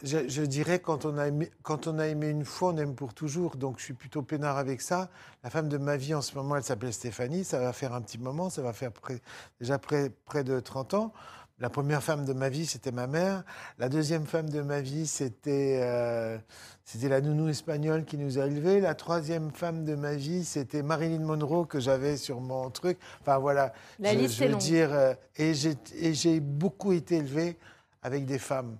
je, 0.03 0.27
je 0.27 0.41
dirais 0.43 0.79
quand 0.79 1.05
on, 1.05 1.17
a 1.17 1.27
aimé, 1.27 1.51
quand 1.63 1.87
on 1.87 1.99
a 1.99 2.07
aimé 2.07 2.29
une 2.29 2.45
fois, 2.45 2.71
on 2.73 2.77
aime 2.77 2.95
pour 2.95 3.13
toujours. 3.13 3.55
Donc, 3.57 3.79
je 3.79 3.83
suis 3.83 3.93
plutôt 3.93 4.21
peinard 4.21 4.57
avec 4.57 4.81
ça. 4.81 5.09
La 5.43 5.49
femme 5.49 5.69
de 5.69 5.77
ma 5.77 5.97
vie 5.97 6.13
en 6.13 6.21
ce 6.21 6.35
moment, 6.35 6.55
elle 6.55 6.63
s'appelle 6.63 6.93
Stéphanie. 6.93 7.43
Ça 7.43 7.59
va 7.59 7.73
faire 7.73 7.93
un 7.93 8.01
petit 8.01 8.17
moment. 8.17 8.49
Ça 8.49 8.61
va 8.61 8.73
faire 8.73 8.91
près- 8.91 9.21
déjà 9.59 9.77
près, 9.79 10.09
près 10.25 10.43
de 10.43 10.59
30 10.59 10.93
ans. 10.93 11.13
La 11.61 11.69
première 11.69 12.01
femme 12.01 12.23
de 12.23 12.31
ma 12.31 12.47
vie, 12.47 12.65
c'était 12.65 12.93
ma 12.93 13.05
mère. 13.07 13.43
La 13.79 13.89
deuxième 13.89 14.25
femme 14.25 14.49
de 14.49 14.61
ma 14.61 14.79
vie, 14.79 15.05
c'était 15.05 15.81
euh, 15.83 16.37
c'était 16.85 17.09
la 17.09 17.19
nounou 17.19 17.49
espagnole 17.49 18.05
qui 18.05 18.17
nous 18.17 18.39
a 18.39 18.45
élevés. 18.45 18.79
La 18.79 18.95
troisième 18.95 19.51
femme 19.51 19.83
de 19.83 19.95
ma 19.95 20.13
vie, 20.13 20.45
c'était 20.45 20.81
Marilyn 20.83 21.19
Monroe 21.19 21.65
que 21.65 21.81
j'avais 21.81 22.15
sur 22.15 22.39
mon 22.39 22.69
truc. 22.69 22.97
Enfin 23.19 23.39
voilà. 23.39 23.73
La 23.99 24.13
je, 24.13 24.19
liste 24.19 24.35
je 24.37 24.43
est 24.43 24.47
veux 24.47 24.51
longue. 24.53 24.61
dire, 24.61 24.93
euh, 24.93 25.13
et 25.35 25.53
j'ai 25.53 25.75
et 25.97 26.13
j'ai 26.13 26.39
beaucoup 26.39 26.93
été 26.93 27.17
élevé 27.17 27.57
avec 28.03 28.25
des 28.25 28.39
femmes. 28.39 28.77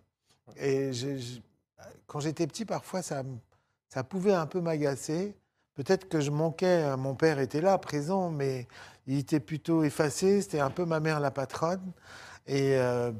Et 0.57 0.91
quand 2.07 2.19
j'étais 2.19 2.47
petit, 2.47 2.65
parfois, 2.65 3.01
ça 3.01 3.23
pouvait 4.03 4.33
un 4.33 4.45
peu 4.45 4.61
m'agacer. 4.61 5.35
Peut-être 5.75 6.09
que 6.09 6.19
je 6.19 6.31
manquais. 6.31 6.83
hein, 6.83 6.97
Mon 6.97 7.15
père 7.15 7.39
était 7.39 7.61
là, 7.61 7.77
présent, 7.77 8.29
mais 8.29 8.67
il 9.07 9.19
était 9.19 9.39
plutôt 9.39 9.83
effacé. 9.83 10.41
C'était 10.41 10.59
un 10.59 10.69
peu 10.69 10.85
ma 10.85 10.99
mère 10.99 11.19
la 11.19 11.31
patronne. 11.31 11.91
Et 12.47 12.75
euh, 12.77 13.11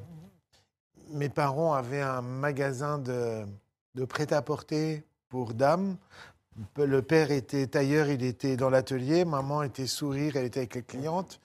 mes 1.12 1.30
parents 1.30 1.74
avaient 1.74 2.02
un 2.02 2.22
magasin 2.22 2.98
de, 2.98 3.46
de 3.96 4.06
prêt-à-porter 4.06 5.04
pour 5.30 5.54
dames. 5.54 5.96
Le 6.76 7.02
père 7.02 7.32
était 7.32 7.68
tailleur, 7.68 8.10
il 8.10 8.24
était 8.24 8.58
dans 8.58 8.70
l'atelier. 8.70 9.24
Maman 9.24 9.63
était 9.63 9.88
sourire, 9.88 10.36
elle 10.36 10.46
était 10.46 10.60
avec 10.60 10.76
les 10.76 10.84
clientes. 10.84 11.39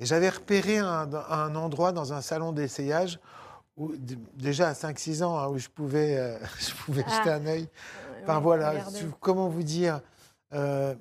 Et 0.00 0.06
j'avais 0.06 0.30
repéré 0.30 0.78
un, 0.78 1.08
un 1.28 1.54
endroit 1.54 1.92
dans 1.92 2.12
un 2.12 2.20
salon 2.22 2.50
d'essayage, 2.50 3.20
où, 3.76 3.92
déjà 4.36 4.68
à 4.68 4.72
5-6 4.74 5.22
ans, 5.22 5.38
hein, 5.38 5.48
où 5.48 5.58
je 5.58 5.68
pouvais, 5.68 6.16
euh, 6.16 6.38
je 6.60 6.74
pouvais 6.84 7.04
Ah. 7.06 7.16
jeter 7.18 7.30
un 7.30 7.46
œil. 7.46 7.68
Enfin 8.22 8.38
voilà, 8.40 8.74
comment 9.20 9.48
vous 9.48 9.62
dire 9.64 10.00
euh, 10.52 10.94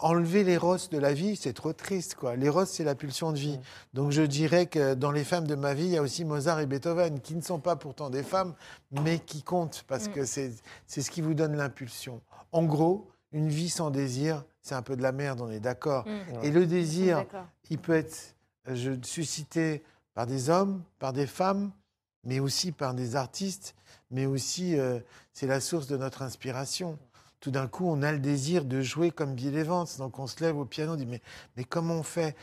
Enlever 0.00 0.42
les 0.42 0.56
rosses 0.56 0.88
de 0.90 0.98
la 0.98 1.12
vie, 1.12 1.36
c'est 1.36 1.52
trop 1.52 1.72
triste. 1.72 2.16
quoi. 2.16 2.34
Les 2.34 2.48
rosses, 2.48 2.70
c'est 2.70 2.82
la 2.82 2.96
pulsion 2.96 3.30
de 3.30 3.38
vie. 3.38 3.58
Donc 3.94 4.10
je 4.10 4.22
dirais 4.22 4.66
que 4.66 4.94
dans 4.94 5.12
les 5.12 5.22
femmes 5.22 5.46
de 5.46 5.54
ma 5.54 5.74
vie, 5.74 5.84
il 5.84 5.90
y 5.90 5.96
a 5.96 6.02
aussi 6.02 6.24
Mozart 6.24 6.58
et 6.58 6.66
Beethoven, 6.66 7.20
qui 7.20 7.36
ne 7.36 7.40
sont 7.40 7.60
pas 7.60 7.76
pourtant 7.76 8.10
des 8.10 8.24
femmes, 8.24 8.54
mais 8.90 9.20
qui 9.20 9.42
comptent, 9.44 9.84
parce 9.86 10.08
Mm. 10.08 10.12
que 10.12 10.24
c'est 10.24 10.52
ce 10.88 11.08
qui 11.10 11.20
vous 11.20 11.34
donne 11.34 11.56
l'impulsion. 11.56 12.20
En 12.50 12.64
gros, 12.64 13.08
une 13.30 13.48
vie 13.48 13.68
sans 13.70 13.90
désir, 13.90 14.44
c'est 14.60 14.74
un 14.74 14.82
peu 14.82 14.96
de 14.96 15.02
la 15.02 15.12
merde, 15.12 15.40
on 15.40 15.50
est 15.50 15.60
d'accord. 15.60 16.04
Mm. 16.06 16.44
Et 16.44 16.50
le 16.50 16.66
désir, 16.66 17.24
il 17.70 17.78
peut 17.78 17.94
être 17.94 18.34
euh, 18.68 18.74
je, 18.74 18.92
suscité 19.04 19.84
par 20.14 20.26
des 20.26 20.50
hommes, 20.50 20.82
par 20.98 21.12
des 21.12 21.26
femmes, 21.28 21.70
mais 22.24 22.40
aussi 22.40 22.72
par 22.72 22.94
des 22.94 23.16
artistes, 23.16 23.74
mais 24.10 24.26
aussi 24.26 24.78
euh, 24.78 25.00
c'est 25.32 25.46
la 25.46 25.60
source 25.60 25.86
de 25.86 25.96
notre 25.96 26.22
inspiration. 26.22 26.98
Tout 27.40 27.50
d'un 27.50 27.66
coup, 27.66 27.86
on 27.88 28.02
a 28.02 28.12
le 28.12 28.20
désir 28.20 28.64
de 28.64 28.82
jouer 28.82 29.10
comme 29.10 29.34
Bill 29.34 29.56
Evans, 29.56 29.86
donc 29.98 30.20
on 30.20 30.28
se 30.28 30.40
lève 30.44 30.56
au 30.56 30.64
piano, 30.64 30.92
on 30.92 30.96
dit 30.96 31.06
mais, 31.06 31.20
mais 31.56 31.64
comment 31.64 31.94
on 31.94 32.02
fait? 32.04 32.36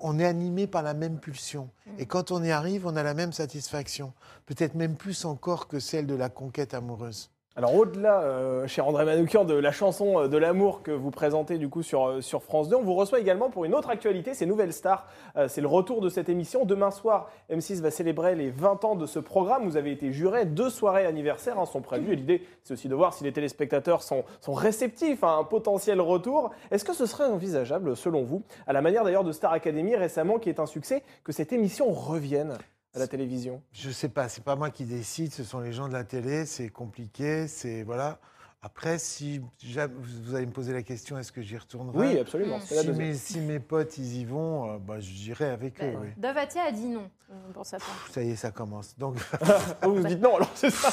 On 0.00 0.18
est 0.20 0.24
animé 0.24 0.68
par 0.68 0.82
la 0.82 0.94
même 0.94 1.18
pulsion. 1.18 1.70
Et 1.98 2.06
quand 2.06 2.30
on 2.30 2.44
y 2.44 2.52
arrive, 2.52 2.86
on 2.86 2.94
a 2.94 3.02
la 3.02 3.14
même 3.14 3.32
satisfaction, 3.32 4.12
peut-être 4.46 4.76
même 4.76 4.94
plus 4.94 5.24
encore 5.24 5.66
que 5.66 5.80
celle 5.80 6.06
de 6.06 6.14
la 6.14 6.28
conquête 6.28 6.72
amoureuse. 6.72 7.30
Alors 7.58 7.74
au-delà, 7.74 8.20
euh, 8.20 8.68
cher 8.68 8.86
André 8.86 9.04
Manoukian, 9.04 9.44
de 9.44 9.54
la 9.54 9.72
chanson 9.72 10.20
euh, 10.20 10.28
de 10.28 10.36
l'amour 10.36 10.84
que 10.84 10.92
vous 10.92 11.10
présentez 11.10 11.58
du 11.58 11.68
coup 11.68 11.82
sur, 11.82 12.06
euh, 12.06 12.20
France 12.40 12.68
2, 12.68 12.76
on 12.76 12.84
vous 12.84 12.94
reçoit 12.94 13.18
également 13.18 13.50
pour 13.50 13.64
une 13.64 13.74
autre 13.74 13.90
actualité, 13.90 14.32
c'est 14.32 14.46
Nouvelle 14.46 14.72
Star. 14.72 15.08
Euh, 15.36 15.48
c'est 15.48 15.60
le 15.60 15.66
retour 15.66 16.00
de 16.00 16.08
cette 16.08 16.28
émission. 16.28 16.64
Demain 16.64 16.92
soir, 16.92 17.28
M6 17.50 17.80
va 17.80 17.90
célébrer 17.90 18.36
les 18.36 18.50
20 18.50 18.84
ans 18.84 18.94
de 18.94 19.06
ce 19.06 19.18
programme. 19.18 19.64
Vous 19.64 19.76
avez 19.76 19.90
été 19.90 20.12
juré, 20.12 20.44
deux 20.44 20.70
soirées 20.70 21.04
anniversaires 21.04 21.58
hein, 21.58 21.66
sont 21.66 21.80
prévues. 21.80 22.12
Et 22.12 22.16
l'idée, 22.16 22.46
c'est 22.62 22.74
aussi 22.74 22.88
de 22.88 22.94
voir 22.94 23.12
si 23.12 23.24
les 23.24 23.32
téléspectateurs 23.32 24.04
sont, 24.04 24.22
sont 24.40 24.54
réceptifs 24.54 25.24
à 25.24 25.32
un 25.32 25.42
potentiel 25.42 26.00
retour. 26.00 26.52
Est-ce 26.70 26.84
que 26.84 26.94
ce 26.94 27.06
serait 27.06 27.26
envisageable, 27.26 27.96
selon 27.96 28.22
vous, 28.22 28.44
à 28.68 28.72
la 28.72 28.82
manière 28.82 29.02
d'ailleurs 29.02 29.24
de 29.24 29.32
Star 29.32 29.52
Academy 29.52 29.96
récemment, 29.96 30.38
qui 30.38 30.48
est 30.48 30.60
un 30.60 30.66
succès, 30.66 31.02
que 31.24 31.32
cette 31.32 31.52
émission 31.52 31.90
revienne? 31.90 32.56
À 32.98 33.02
la 33.04 33.08
télévision 33.08 33.62
Je 33.72 33.90
sais 33.90 34.08
pas, 34.08 34.28
c'est 34.28 34.44
pas 34.44 34.56
moi 34.56 34.70
qui 34.70 34.84
décide, 34.84 35.32
ce 35.32 35.44
sont 35.44 35.60
les 35.60 35.72
gens 35.72 35.88
de 35.88 35.92
la 35.92 36.04
télé, 36.04 36.46
c'est 36.46 36.68
compliqué, 36.68 37.46
c'est 37.48 37.82
voilà. 37.82 38.18
Après, 38.60 38.98
si 38.98 39.38
vous 39.38 40.34
allez 40.34 40.46
me 40.46 40.50
poser 40.50 40.72
la 40.72 40.82
question, 40.82 41.16
est-ce 41.16 41.30
que 41.30 41.40
j'y 41.40 41.56
retournerai 41.56 41.96
Oui, 41.96 42.18
absolument. 42.18 42.58
la 42.58 42.82
Si 42.82 42.88
mes, 42.90 43.14
si 43.14 43.40
mes 43.40 43.60
potes 43.60 43.98
ils 43.98 44.16
y 44.16 44.24
vont, 44.24 44.74
euh, 44.74 44.78
bah, 44.78 44.98
j'irai 44.98 45.46
avec 45.50 45.80
eux. 45.80 45.92
Bah, 45.92 46.00
oui. 46.02 46.08
Dove 46.16 46.36
Atia 46.36 46.64
a 46.64 46.72
dit 46.72 46.88
non 46.88 47.08
euh, 47.30 47.34
pour 47.52 47.64
sa 47.64 47.78
part. 47.78 48.08
Ça 48.10 48.20
y 48.20 48.30
est, 48.30 48.36
ça 48.36 48.50
commence. 48.50 48.98
Donc, 48.98 49.16
vous 49.84 49.94
vous 49.94 50.02
dites 50.02 50.20
non, 50.20 50.34
alors 50.36 50.50
c'est 50.56 50.70
ça 50.70 50.90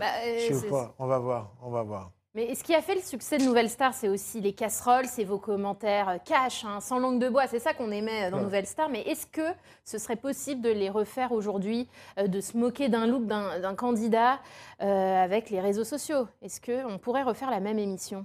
Bah, 0.00 0.06
euh, 0.24 0.46
je 0.48 0.54
sais 0.54 0.68
pas. 0.68 0.94
On 0.98 1.06
va 1.06 1.18
voir, 1.18 1.52
on 1.60 1.70
va 1.70 1.82
voir. 1.82 2.12
Mais 2.34 2.54
ce 2.54 2.64
qui 2.64 2.74
a 2.74 2.80
fait 2.80 2.94
le 2.94 3.02
succès 3.02 3.36
de 3.36 3.44
Nouvelle 3.44 3.68
Star, 3.68 3.92
c'est 3.92 4.08
aussi 4.08 4.40
les 4.40 4.54
casseroles, 4.54 5.04
c'est 5.04 5.24
vos 5.24 5.38
commentaires 5.38 6.08
euh, 6.08 6.16
cash, 6.24 6.64
hein, 6.64 6.80
sans 6.80 6.98
langue 6.98 7.18
de 7.20 7.28
bois. 7.28 7.46
C'est 7.46 7.58
ça 7.58 7.74
qu'on 7.74 7.90
aimait 7.90 8.28
euh, 8.28 8.30
dans 8.30 8.38
Ouais. 8.38 8.42
Nouvelle 8.44 8.66
Star. 8.66 8.88
Mais 8.88 9.02
est-ce 9.02 9.26
que 9.26 9.42
ce 9.84 9.98
serait 9.98 10.16
possible 10.16 10.62
de 10.62 10.70
les 10.70 10.88
refaire 10.88 11.32
aujourd'hui, 11.32 11.90
euh, 12.18 12.28
de 12.28 12.40
se 12.40 12.56
moquer 12.56 12.88
d'un 12.88 13.06
look 13.06 13.26
d'un 13.26 13.74
candidat 13.74 14.40
euh, 14.80 15.22
avec 15.22 15.50
les 15.50 15.60
réseaux 15.60 15.84
sociaux? 15.84 16.26
Est-ce 16.40 16.58
qu'on 16.62 16.96
pourrait 16.96 17.22
refaire 17.22 17.50
la 17.50 17.60
même 17.60 17.78
émission? 17.78 18.24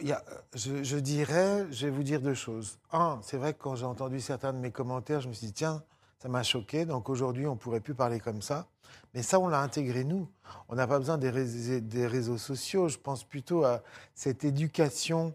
Y 0.00 0.12
a- 0.12 0.22
je, 0.54 0.84
je 0.84 0.96
dirais, 0.98 1.66
je 1.72 1.86
vais 1.86 1.92
vous 1.92 2.04
dire 2.04 2.20
deux 2.20 2.34
choses. 2.34 2.78
Un, 2.92 3.18
c'est 3.22 3.36
vrai 3.36 3.52
que 3.54 3.58
quand 3.60 3.74
j'ai 3.74 3.86
entendu 3.86 4.20
certains 4.20 4.52
de 4.52 4.58
mes 4.58 4.70
commentaires, 4.70 5.20
je 5.22 5.28
me 5.28 5.32
suis 5.32 5.48
dit, 5.48 5.52
tiens, 5.54 5.82
ça 6.20 6.28
m'a 6.28 6.42
choqué. 6.42 6.84
Donc 6.84 7.08
aujourd'hui, 7.08 7.46
on 7.46 7.54
ne 7.54 7.58
pourrait 7.58 7.80
plus 7.80 7.94
parler 7.94 8.20
comme 8.20 8.42
ça. 8.42 8.66
Mais 9.14 9.22
ça, 9.22 9.40
on 9.40 9.48
l'a 9.48 9.60
intégré 9.60 10.04
nous. 10.04 10.28
On 10.68 10.74
n'a 10.76 10.86
pas 10.86 10.98
besoin 10.98 11.18
des, 11.18 11.30
rés- 11.30 11.80
des 11.80 12.06
réseaux 12.06 12.38
sociaux. 12.38 12.88
Je 12.88 12.98
pense 12.98 13.24
plutôt 13.24 13.64
à 13.64 13.82
cette 14.14 14.44
éducation 14.44 15.34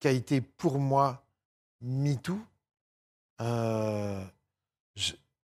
qui 0.00 0.08
a 0.08 0.12
été 0.12 0.40
pour 0.40 0.78
moi 0.78 1.22
MeToo. 1.82 2.38
Euh, 3.40 4.24
je, 4.96 5.12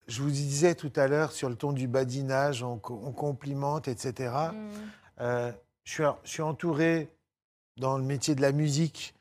je 0.07 0.21
vous 0.21 0.29
disais 0.31 0.75
tout 0.75 0.91
à 0.95 1.07
l'heure 1.07 1.31
sur 1.31 1.49
le 1.49 1.55
ton 1.55 1.73
du 1.73 1.87
badinage, 1.87 2.63
on, 2.63 2.77
co- 2.77 3.01
on 3.03 3.11
complimente, 3.11 3.87
etc. 3.87 4.33
Euh, 5.21 5.51
je, 5.83 5.91
suis, 5.91 6.03
je 6.23 6.29
suis 6.29 6.41
entouré 6.41 7.09
dans 7.77 7.97
le 7.97 8.03
métier 8.03 8.35
de 8.35 8.41
la 8.41 8.51
musique 8.51 9.15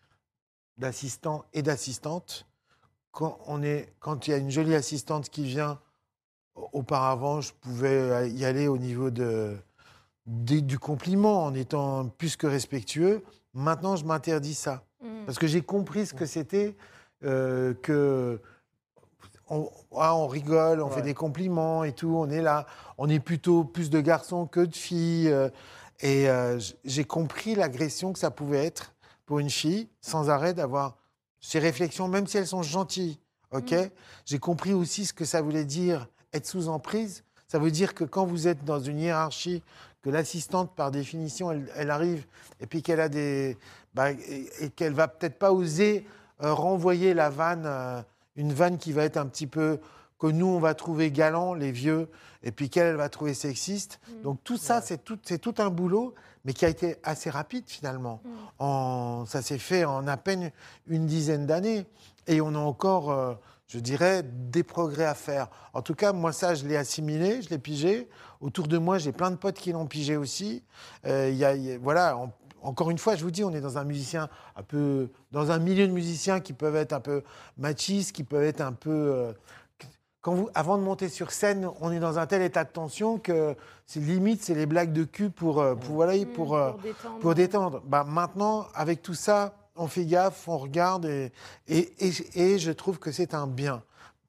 d'assistants 0.76 1.44
et 1.52 1.62
d'assistantes. 1.62 2.46
Quand, 3.12 3.38
on 3.46 3.62
est, 3.62 3.92
quand 4.00 4.26
il 4.26 4.30
y 4.30 4.34
a 4.34 4.38
une 4.38 4.50
jolie 4.50 4.74
assistante 4.74 5.28
qui 5.30 5.44
vient, 5.44 5.78
auparavant, 6.72 7.40
je 7.40 7.52
pouvais 7.52 8.30
y 8.30 8.44
aller 8.44 8.68
au 8.68 8.78
niveau 8.78 9.10
de, 9.10 9.56
du 10.26 10.78
compliment 10.78 11.44
en 11.44 11.54
étant 11.54 12.08
plus 12.08 12.36
que 12.36 12.46
respectueux. 12.46 13.22
Maintenant, 13.54 13.96
je 13.96 14.04
m'interdis 14.04 14.54
ça. 14.54 14.82
Mm. 15.02 15.24
Parce 15.26 15.38
que 15.38 15.46
j'ai 15.46 15.62
compris 15.62 16.06
ce 16.06 16.14
que 16.14 16.26
c'était 16.26 16.76
euh, 17.24 17.74
que 17.82 18.40
on, 19.48 19.70
ah, 19.96 20.14
on 20.14 20.26
rigole, 20.26 20.80
on 20.80 20.88
Ouais. 20.88 20.94
fait 20.94 21.02
des 21.02 21.14
compliments 21.14 21.84
et 21.84 21.92
tout, 21.92 22.14
on 22.16 22.30
est 22.30 22.40
là. 22.42 22.66
On 22.98 23.08
est 23.08 23.20
plutôt 23.20 23.64
plus 23.64 23.90
de 23.90 24.00
garçons 24.00 24.46
que 24.46 24.60
de 24.60 24.74
filles. 24.74 25.28
euh, 25.30 25.48
et 26.00 26.28
euh, 26.28 26.58
j'ai 26.84 27.04
compris 27.04 27.54
l'agression 27.54 28.12
que 28.12 28.18
ça 28.18 28.30
pouvait 28.30 28.64
être 28.64 28.92
pour 29.26 29.38
une 29.38 29.50
fille, 29.50 29.88
sans 30.00 30.30
arrêt 30.30 30.52
d'avoir 30.54 30.96
ces 31.42 31.58
réflexions, 31.58 32.08
même 32.08 32.26
si 32.26 32.38
elles 32.38 32.46
sont 32.46 32.62
gentilles. 32.62 33.18
Ok 33.50 33.74
J'ai 34.24 34.38
compris 34.38 34.72
aussi 34.72 35.04
ce 35.04 35.12
que 35.12 35.26
ça 35.26 35.42
voulait 35.42 35.66
dire 35.66 36.08
être 36.32 36.46
sous 36.46 36.68
emprise. 36.68 37.24
Ça 37.48 37.58
veut 37.58 37.70
dire 37.70 37.92
que 37.92 38.04
quand 38.04 38.24
vous 38.24 38.48
êtes 38.48 38.64
dans 38.64 38.80
une 38.80 38.98
hiérarchie, 38.98 39.62
que 40.00 40.08
l'assistante, 40.08 40.74
par 40.74 40.90
définition, 40.90 41.52
elle, 41.52 41.70
elle 41.76 41.90
arrive 41.90 42.24
et 42.60 42.66
puis 42.66 42.82
qu'elle 42.82 43.00
a 43.00 43.10
des. 43.10 43.58
bah, 43.92 44.12
et, 44.12 44.48
et 44.60 44.70
qu'elle 44.70 44.94
va 44.94 45.06
peut-être 45.06 45.38
pas 45.38 45.52
oser 45.52 46.06
euh, 46.42 46.54
renvoyer 46.54 47.14
la 47.14 47.30
vanne, 47.30 47.64
euh, 47.66 48.02
une 48.34 48.52
vanne 48.52 48.78
qui 48.78 48.92
va 48.92 49.04
être 49.04 49.16
un 49.16 49.26
petit 49.26 49.46
peu. 49.46 49.78
Que 50.22 50.28
nous, 50.28 50.46
on 50.46 50.60
va 50.60 50.74
trouver 50.74 51.10
galant, 51.10 51.52
les 51.52 51.72
vieux, 51.72 52.08
et 52.44 52.52
puis 52.52 52.70
qu'elle, 52.70 52.86
elle 52.86 52.96
va 52.96 53.08
trouver 53.08 53.34
sexiste. 53.34 53.98
Donc 54.22 54.38
tout 54.44 54.56
ça, 54.56 54.80
c'est 54.80 55.02
tout, 55.02 55.16
tout 55.16 55.54
un 55.58 55.68
boulot, 55.68 56.14
mais 56.44 56.52
qui 56.52 56.64
a 56.64 56.68
été 56.68 56.96
assez 57.02 57.28
rapide 57.28 57.64
finalement. 57.66 58.20
En, 58.60 59.24
ça 59.26 59.42
s'est 59.42 59.58
fait 59.58 59.84
en 59.84 60.06
à 60.06 60.16
peine 60.16 60.52
une 60.86 61.06
dizaine 61.06 61.44
d'années. 61.46 61.86
Et 62.28 62.40
on 62.40 62.54
a 62.54 62.58
encore, 62.58 63.10
euh, 63.10 63.34
je 63.66 63.80
dirais, 63.80 64.22
des 64.22 64.62
progrès 64.62 65.06
à 65.06 65.14
faire. 65.14 65.48
En 65.72 65.82
tout 65.82 65.94
cas, 65.96 66.12
moi, 66.12 66.32
ça, 66.32 66.54
je 66.54 66.66
l'ai 66.68 66.76
assimilé, 66.76 67.42
je 67.42 67.50
l'ai 67.50 67.58
pigé. 67.58 68.08
Autour 68.40 68.68
de 68.68 68.78
moi, 68.78 68.98
j'ai 68.98 69.10
plein 69.10 69.32
de 69.32 69.36
potes 69.36 69.56
qui 69.56 69.72
l'ont 69.72 69.86
pigé 69.86 70.16
aussi. 70.16 70.62
Euh, 71.04 71.30
il 71.32 71.36
y 71.36 71.44
a- 71.44 71.54
il 71.56 71.62
y 71.64 71.72
a- 71.72 71.78
voilà, 71.78 72.16
en- 72.16 72.32
encore 72.60 72.92
une 72.92 72.98
fois, 72.98 73.16
je 73.16 73.24
vous 73.24 73.32
dis, 73.32 73.42
on 73.42 73.50
est 73.52 73.60
dans 73.60 73.76
un 73.78 73.82
musicien 73.84 74.28
un 74.54 74.62
peu, 74.62 75.10
dans 75.32 75.50
un 75.50 75.58
milieu 75.58 75.88
de 75.88 75.92
musiciens 75.92 76.38
qui 76.38 76.52
peuvent 76.52 76.76
être 76.76 76.92
un 76.92 77.00
peu 77.00 77.24
machistes, 77.58 78.12
qui 78.12 78.22
peuvent 78.22 78.44
être 78.44 78.60
un 78.60 78.72
peu. 78.72 78.90
euh, 78.90 79.32
quand 80.22 80.34
vous, 80.34 80.48
avant 80.54 80.78
de 80.78 80.82
monter 80.82 81.08
sur 81.08 81.32
scène, 81.32 81.68
on 81.80 81.90
est 81.92 81.98
dans 81.98 82.18
un 82.18 82.26
tel 82.26 82.42
état 82.42 82.64
de 82.64 82.70
tension 82.70 83.18
que 83.18 83.54
c'est 83.86 84.00
limite, 84.00 84.42
c'est 84.42 84.54
les 84.54 84.66
blagues 84.66 84.92
de 84.92 85.04
cul 85.04 85.30
pour, 85.30 85.60
euh, 85.60 85.74
pour, 85.74 85.96
voilà, 85.96 86.16
Mm, 86.16 86.26
pour, 86.26 86.56
euh, 86.56 86.70
détendre. 86.82 87.18
pour 87.18 87.34
détendre. 87.34 87.82
Bah, 87.84 88.04
maintenant, 88.08 88.66
avec 88.74 89.02
tout 89.02 89.14
ça, 89.14 89.52
on 89.76 89.88
fait 89.88 90.04
gaffe, 90.04 90.46
on 90.48 90.58
regarde 90.58 91.06
et, 91.06 91.32
et, 91.66 91.92
et, 91.98 92.12
et 92.54 92.58
je 92.58 92.70
trouve 92.72 92.98
que 92.98 93.10
c'est 93.10 93.34
un 93.34 93.46
bien. 93.48 93.82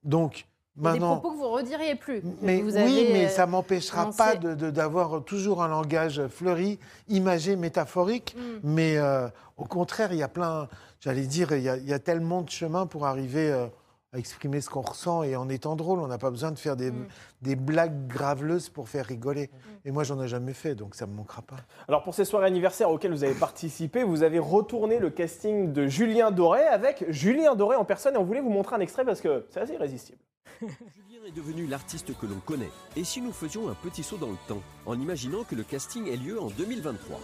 Donc, 0.04 0.46
a 0.76 0.94
Des 0.94 1.00
maintenant. 1.00 1.18
propos 1.18 1.36
que 1.36 1.40
vous 1.42 1.50
rediriez 1.52 1.94
plus. 1.96 2.24
Mais 2.42 2.62
vous 2.62 2.72
oui, 2.76 2.82
avez, 2.82 3.14
mais 3.14 3.26
euh, 3.26 3.30
ça 3.30 3.46
m'empêchera 3.46 4.10
pas 4.10 4.36
d'avoir 4.36 5.24
toujours 5.24 5.62
un 5.62 5.68
langage 5.68 6.26
fleuri, 6.30 6.80
imagé, 7.08 7.56
métaphorique. 7.56 8.36
Mm. 8.36 8.42
Mais 8.64 8.98
euh, 8.98 9.28
au 9.58 9.66
contraire, 9.66 10.12
il 10.12 10.18
y 10.18 10.24
a 10.24 10.28
plein, 10.28 10.68
j'allais 11.00 11.28
dire, 11.28 11.52
il 11.52 11.62
y, 11.62 11.70
a, 11.70 11.78
il 11.78 11.88
y 11.88 11.94
a 11.94 12.00
tellement 12.00 12.42
de 12.42 12.50
chemins 12.50 12.88
pour 12.88 13.06
arriver 13.06 13.52
euh, 13.52 13.68
à 14.13 14.19
exprimer 14.19 14.62
ce 14.62 14.69
qu'on 14.69 14.82
ressent 14.82 15.23
et 15.23 15.36
en 15.36 15.49
étant 15.49 15.76
drôle. 15.76 15.99
On 15.99 16.08
n'a 16.08 16.17
pas 16.17 16.30
besoin 16.30 16.52
de 16.52 16.60
faire 16.60 16.76
des, 16.76 16.91
Mm. 16.91 17.08
des 17.41 17.56
blagues 17.56 18.08
graveleuses 18.08 18.69
pour 18.69 18.88
faire 18.89 19.06
rigoler. 19.06 19.49
Et 19.86 19.91
moi, 19.91 20.04
j'en 20.04 20.21
ai 20.21 20.28
jamais 20.28 20.54
fait, 20.54 20.76
donc 20.76 20.95
ça 20.95 21.08
me 21.08 21.13
manquera 21.13 21.41
pas. 21.41 21.58
Alors 21.88 22.04
pour 22.04 22.13
ces 22.13 22.26
soirées 22.26 22.45
anniversaires 22.47 22.89
auxquelles 22.89 23.12
vous 23.12 23.23
avez 23.23 23.34
participé, 23.34 24.04
vous 24.04 24.23
avez 24.23 24.39
retourné 24.39 24.99
le 24.99 25.10
casting 25.10 25.73
de 25.73 25.88
Julien 25.88 26.32
Doré 26.32 26.62
avec 26.62 27.06
Julien 27.10 27.56
Doré 27.56 27.76
en 27.76 27.86
personne 27.86 28.13
et 28.15 28.17
on 28.17 28.23
voulait 28.23 28.41
vous 28.41 28.49
montrer 28.52 28.76
un 28.76 28.80
extrait 28.80 29.04
parce 29.04 29.19
que 29.21 29.45
c'est 29.49 29.60
assez 29.60 29.73
irrésistible. 29.73 30.19
Julien 30.62 31.26
est 31.28 31.36
devenu 31.36 31.65
l'artiste 31.65 32.17
que 32.17 32.26
l'on 32.26 32.39
connaît. 32.45 32.69
Et 32.95 33.04
si 33.04 33.21
nous 33.21 33.32
faisions 33.32 33.67
un 33.69 33.73
petit 33.73 34.04
saut 34.04 34.17
dans 34.17 34.30
le 34.30 34.38
temps, 34.47 34.62
en 34.86 34.99
imaginant 34.99 35.43
que 35.43 35.56
le 35.56 35.63
casting 35.63 36.08
ait 36.08 36.17
lieu 36.17 36.39
en 36.39 36.47
2023 36.47 37.19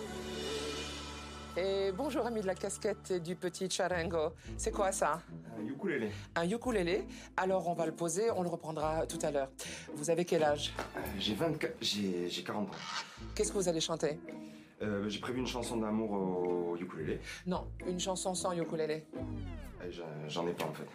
Et 1.62 1.92
bonjour 1.92 2.26
amis 2.26 2.40
de 2.40 2.48
la 2.48 2.56
casquette 2.56 3.12
et 3.12 3.20
du 3.20 3.36
petit 3.36 3.70
charango. 3.70 4.34
C'est 4.56 4.72
quoi 4.72 4.94
ça? 4.94 5.22
Un 5.60 5.66
ukulélé. 5.66 6.10
Un 6.36 6.50
ukulélé? 6.50 7.06
Alors 7.36 7.68
on 7.68 7.74
va 7.74 7.86
le 7.86 7.92
poser, 7.92 8.32
on 8.32 8.44
le 8.44 8.48
reprendra 8.48 9.06
tout 9.06 9.20
à 9.24 9.30
l'heure. 9.30 9.50
Vous 9.94 10.10
avez 10.10 10.24
quel 10.24 10.42
âge? 10.42 10.74
Euh, 10.80 11.02
j'ai 11.18 11.34
24, 11.36 11.76
j'ai, 11.82 12.30
j'ai 12.30 12.44
40 12.44 12.70
ans. 12.70 12.72
Qu'est-ce 13.36 13.52
que 13.52 13.58
vous 13.58 13.68
allez 13.68 13.82
chanter? 13.82 14.22
Euh, 14.82 15.10
j'ai 15.10 15.20
prévu 15.20 15.40
une 15.40 15.48
chanson 15.48 15.76
d'amour 15.76 16.12
au 16.12 16.78
ukulélé. 16.78 17.20
Non, 17.46 17.68
une 17.86 18.00
chanson 18.00 18.34
sans 18.34 18.54
ukulélé. 18.54 19.06
Et 19.86 19.92
j'en, 19.92 20.06
j'en 20.30 20.48
ai 20.48 20.54
pas 20.54 20.64
en 20.64 20.74
fait. 20.74 20.88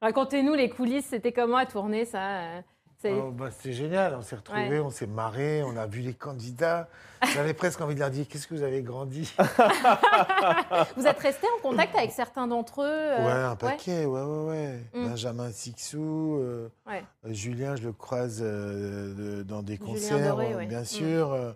Racontez-nous 0.00 0.54
les 0.54 0.70
coulisses, 0.70 1.06
c'était 1.06 1.32
comment 1.32 1.56
à 1.56 1.66
tourner 1.66 2.04
ça 2.04 2.42
euh, 2.42 2.62
c'est- 3.00 3.12
Oh, 3.12 3.30
bah, 3.30 3.50
C'était 3.50 3.72
génial, 3.74 4.14
on 4.18 4.22
s'est 4.22 4.36
retrouvés, 4.36 4.68
Ouais. 4.68 4.78
on 4.80 4.90
s'est 4.90 5.06
marrés, 5.06 5.62
on 5.64 5.76
a 5.76 5.86
vu 5.86 6.00
les 6.00 6.14
candidats. 6.14 6.88
J'avais 7.34 7.54
presque 7.54 7.80
envie 7.80 7.94
de 7.94 8.00
leur 8.00 8.10
dire 8.10 8.26
qu'est-ce 8.28 8.46
que 8.46 8.54
vous 8.54 8.62
avez 8.62 8.82
grandi? 8.82 9.34
Vous 10.96 11.06
êtes 11.06 11.18
resté 11.18 11.46
en 11.58 11.60
contact 11.68 11.96
avec 11.96 12.12
certains 12.12 12.46
d'entre 12.46 12.82
eux 12.82 12.86
euh, 12.86 13.24
Ouais, 13.26 13.32
un 13.50 13.56
paquet, 13.56 14.04
ouais, 14.04 14.22
ouais, 14.22 14.48
ouais. 14.48 14.78
Mm. 14.94 15.08
Benjamin 15.08 15.50
Sixou, 15.50 16.36
euh, 16.38 16.68
Ouais. 16.86 17.02
euh, 17.26 17.32
Julien, 17.32 17.74
je 17.76 17.82
le 17.82 17.92
croise 17.92 18.38
euh, 18.42 19.42
dans 19.42 19.62
des 19.62 19.76
Julien 19.76 19.92
concerts, 19.92 20.28
Doré, 20.36 20.54
ouais. 20.54 20.66
bien 20.66 20.82
Mm. 20.82 20.84
sûr. 20.84 21.54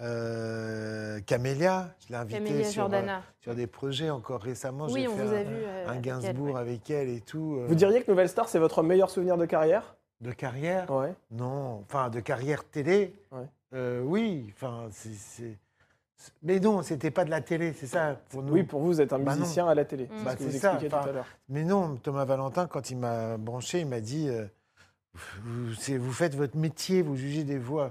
euh, 0.00 1.18
Camélia, 1.26 1.88
je 2.06 2.12
l'ai 2.12 2.18
invitée 2.18 2.64
sur, 2.64 2.88
euh, 2.92 3.02
sur 3.40 3.54
des 3.54 3.66
projets 3.66 4.10
encore 4.10 4.40
récemment. 4.40 4.86
Oui, 4.90 5.08
on 5.10 5.16
fait 5.16 5.24
vous 5.24 5.32
a 5.34 5.42
vu. 5.42 5.54
euh, 5.56 5.86
un 5.86 5.90
avec 5.90 5.96
elle, 6.06 6.12
Gainsbourg 6.20 6.54
ouais. 6.54 6.60
avec 6.60 6.90
elle 6.90 7.08
et 7.08 7.20
tout. 7.20 7.56
euh, 7.58 7.66
Vous 7.66 7.74
diriez 7.74 8.02
que 8.02 8.10
Nouvelle 8.10 8.28
Star 8.28 8.48
c'est 8.48 8.60
votre 8.60 8.82
meilleur 8.82 9.10
souvenir 9.10 9.36
de 9.36 9.44
carrière? 9.46 9.96
De 10.20 10.32
carrière 10.32 10.90
Ouais. 10.90 11.14
Non, 11.30 11.80
enfin 11.84 12.08
de 12.10 12.20
carrière 12.20 12.64
télé. 12.64 13.14
Ouais. 13.30 13.46
Euh, 13.74 14.00
oui, 14.02 14.52
enfin 14.54 14.88
c'est. 14.90 15.56
Mais 16.42 16.58
non, 16.58 16.82
c'était 16.82 17.12
pas 17.12 17.24
de 17.24 17.30
la 17.30 17.40
télé, 17.40 17.72
c'est 17.72 17.86
ça 17.86 18.20
pour 18.30 18.42
nous. 18.42 18.52
Oui, 18.52 18.64
pour 18.64 18.80
vous, 18.80 18.88
vous 18.88 19.00
êtes 19.00 19.12
un 19.12 19.20
Bah 19.20 19.34
non. 19.34 19.40
musicien 19.42 19.68
à 19.68 19.74
la 19.76 19.84
télé. 19.84 20.08
C'est 20.16 20.24
Bah, 20.24 20.32
ce 20.32 20.36
que 20.38 20.42
vous 20.44 20.50
c'est 20.50 20.58
ça, 20.58 20.74
enfin, 20.74 20.88
tout 20.88 21.08
à 21.08 21.12
l'heure. 21.12 21.26
Mais 21.48 21.62
non, 21.62 21.96
Thomas 21.96 22.24
Valentin, 22.24 22.66
quand 22.66 22.90
il 22.90 22.96
m'a 22.96 23.36
branché, 23.36 23.80
il 23.80 23.86
m'a 23.86 24.00
dit 24.00 24.28
euh, 24.28 24.44
vous, 25.44 26.12
faites 26.12 26.34
votre 26.34 26.56
métier, 26.56 27.02
vous 27.02 27.14
jugez 27.14 27.44
des 27.44 27.58
voix. 27.58 27.90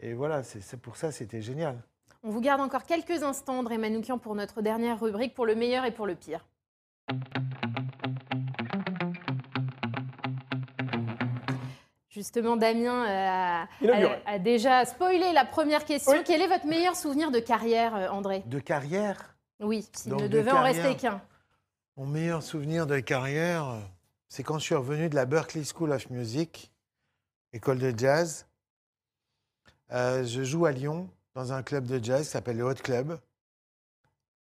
Et 0.00 0.14
voilà, 0.14 0.42
c'est 0.42 0.62
c'est 0.62 0.78
pour 0.78 0.96
ça, 0.96 1.12
c'était 1.12 1.42
génial. 1.42 1.76
On 2.22 2.30
vous 2.30 2.40
garde 2.40 2.62
encore 2.62 2.84
quelques 2.84 3.22
instants, 3.22 3.58
André 3.58 3.76
Manoukian, 3.76 4.16
pour 4.16 4.34
notre 4.34 4.62
dernière 4.62 4.98
rubrique, 4.98 5.34
pour 5.34 5.44
le 5.44 5.54
meilleur 5.54 5.84
et 5.84 5.90
pour 5.92 6.06
le 6.06 6.14
pire. 6.14 6.46
Justement, 12.16 12.56
Damien 12.56 13.04
euh, 13.04 13.64
a, 13.64 13.68
Inauguré. 13.82 14.22
a- 14.24 14.30
a 14.30 14.38
déjà 14.38 14.86
spoilé 14.86 15.34
la 15.34 15.44
première 15.44 15.84
question. 15.84 16.12
Oui. 16.12 16.22
Quel 16.24 16.40
est 16.40 16.48
votre 16.48 16.64
meilleur 16.66 16.96
souvenir 16.96 17.30
de 17.30 17.38
carrière, 17.40 17.94
euh, 17.94 18.08
André? 18.08 18.42
De 18.46 18.58
carrière, 18.58 19.36
Oui, 19.60 19.86
s'il 19.92 20.14
ne 20.14 20.22
de 20.22 20.26
devait 20.28 20.50
en 20.50 20.62
rester 20.62 20.96
qu'un. 20.96 21.20
mon 21.98 22.06
meilleur 22.06 22.42
souvenir 22.42 22.86
de 22.86 22.98
carrière, 23.00 23.66
c'est 24.30 24.42
quand 24.42 24.58
je 24.58 24.64
suis 24.64 24.74
revenu 24.74 25.10
de 25.10 25.14
la 25.14 25.26
Berklee 25.26 25.66
School 25.66 25.92
of 25.92 26.08
Music, 26.08 26.72
école 27.52 27.78
de 27.78 27.92
jazz. 27.94 28.46
Euh, 29.92 30.24
je 30.24 30.42
joue 30.42 30.64
à 30.64 30.72
Lyon 30.72 31.10
dans 31.34 31.52
un 31.52 31.62
club 31.62 31.84
de 31.86 32.02
jazz 32.02 32.22
qui 32.24 32.30
s'appelle 32.32 32.56
le 32.56 32.64
Hot 32.64 32.74
Club. 32.82 33.18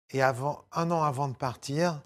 Et 0.09 0.23
avant, 0.23 0.63
un 0.71 0.89
an 0.89 1.03
avant 1.03 1.27
de 1.27 1.35
partir, 1.35 2.01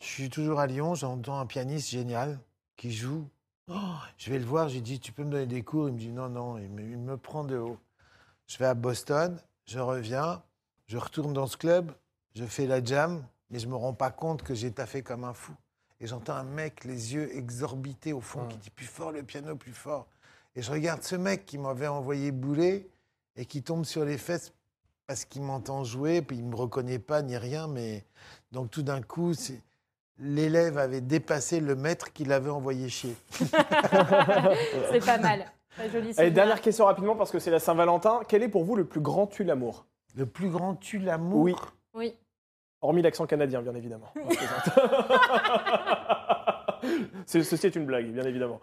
je 0.00 0.06
suis 0.06 0.30
toujours 0.30 0.60
à 0.60 0.66
Lyon, 0.66 0.94
j'entends 0.94 1.38
un 1.38 1.44
pianiste 1.46 1.90
génial 1.90 2.38
qui 2.78 2.90
joue. 2.90 3.28
Oh, 3.68 3.94
je 4.18 4.30
vais 4.30 4.38
le 4.38 4.44
voir, 4.44 4.68
j'ai 4.68 4.80
dit, 4.80 4.98
tu 4.98 5.12
peux 5.12 5.24
me 5.24 5.30
donner 5.30 5.46
des 5.46 5.62
cours? 5.62 5.88
Il 5.88 5.94
me 5.94 5.98
dit, 5.98 6.10
non, 6.10 6.28
non, 6.28 6.58
il 6.58 6.68
me, 6.68 6.82
il 6.82 6.98
me 6.98 7.16
prend 7.16 7.44
de 7.44 7.56
haut. 7.56 7.78
Je 8.46 8.58
vais 8.58 8.66
à 8.66 8.74
Boston, 8.74 9.40
je 9.66 9.78
reviens, 9.78 10.42
je 10.86 10.98
retourne 10.98 11.32
dans 11.32 11.46
ce 11.46 11.56
club, 11.56 11.92
je 12.34 12.44
fais 12.44 12.66
la 12.66 12.84
jam, 12.84 13.24
mais 13.50 13.58
je 13.58 13.68
me 13.68 13.76
rends 13.76 13.94
pas 13.94 14.10
compte 14.10 14.42
que 14.42 14.54
j'ai 14.54 14.72
taffé 14.72 15.02
comme 15.02 15.24
un 15.24 15.32
fou. 15.32 15.54
Et 16.00 16.06
j'entends 16.06 16.34
un 16.34 16.42
mec, 16.42 16.84
les 16.84 17.14
yeux 17.14 17.34
exorbités 17.36 18.12
au 18.12 18.20
fond, 18.20 18.46
qui 18.48 18.56
dit 18.58 18.70
plus 18.70 18.86
fort 18.86 19.12
le 19.12 19.22
piano, 19.22 19.54
plus 19.54 19.72
fort. 19.72 20.08
Et 20.56 20.62
je 20.62 20.70
regarde 20.70 21.02
ce 21.02 21.14
mec 21.14 21.46
qui 21.46 21.56
m'avait 21.56 21.86
envoyé 21.86 22.32
bouler 22.32 22.90
et 23.36 23.46
qui 23.46 23.62
tombe 23.62 23.84
sur 23.84 24.04
les 24.04 24.18
fesses 24.18 24.52
parce 25.06 25.24
qu'il 25.24 25.42
m'entend 25.42 25.84
jouer, 25.84 26.20
puis 26.20 26.36
il 26.38 26.44
me 26.44 26.56
reconnaît 26.56 26.98
pas 26.98 27.22
ni 27.22 27.36
rien, 27.36 27.68
mais 27.68 28.04
donc 28.50 28.70
tout 28.70 28.82
d'un 28.82 29.00
coup, 29.00 29.34
c'est- 29.34 29.62
l'élève 30.22 30.78
avait 30.78 31.00
dépassé 31.00 31.60
le 31.60 31.74
maître 31.74 32.12
qui 32.12 32.24
l'avait 32.24 32.50
envoyé 32.50 32.88
chier. 32.88 33.16
C'est 33.32 35.04
pas 35.04 35.18
mal. 35.18 35.44
Très 35.76 35.90
joli 35.90 36.14
souvenir. 36.14 36.32
dernière 36.32 36.60
question 36.60 36.84
rapidement 36.84 37.16
parce 37.16 37.30
que 37.30 37.38
c'est 37.38 37.50
la 37.50 37.58
Saint-Valentin. 37.58 38.20
Quel 38.28 38.42
est 38.42 38.48
pour 38.48 38.62
vous 38.62 38.76
le 38.76 38.84
plus 38.84 39.00
grand 39.00 39.26
tue 39.26 39.42
l'amour? 39.42 39.86
Le 40.14 40.26
plus 40.26 40.50
grand 40.50 40.74
tue 40.74 40.98
l'amour? 40.98 41.42
Oui. 41.42 41.54
Oui. 41.94 42.14
Hormis 42.82 43.00
l'accent 43.00 43.26
canadien, 43.26 43.62
bien 43.62 43.74
évidemment. 43.74 44.12
Ceci 47.26 47.66
est 47.66 47.76
une 47.76 47.86
blague, 47.86 48.12
bien 48.12 48.24
évidemment. 48.24 48.60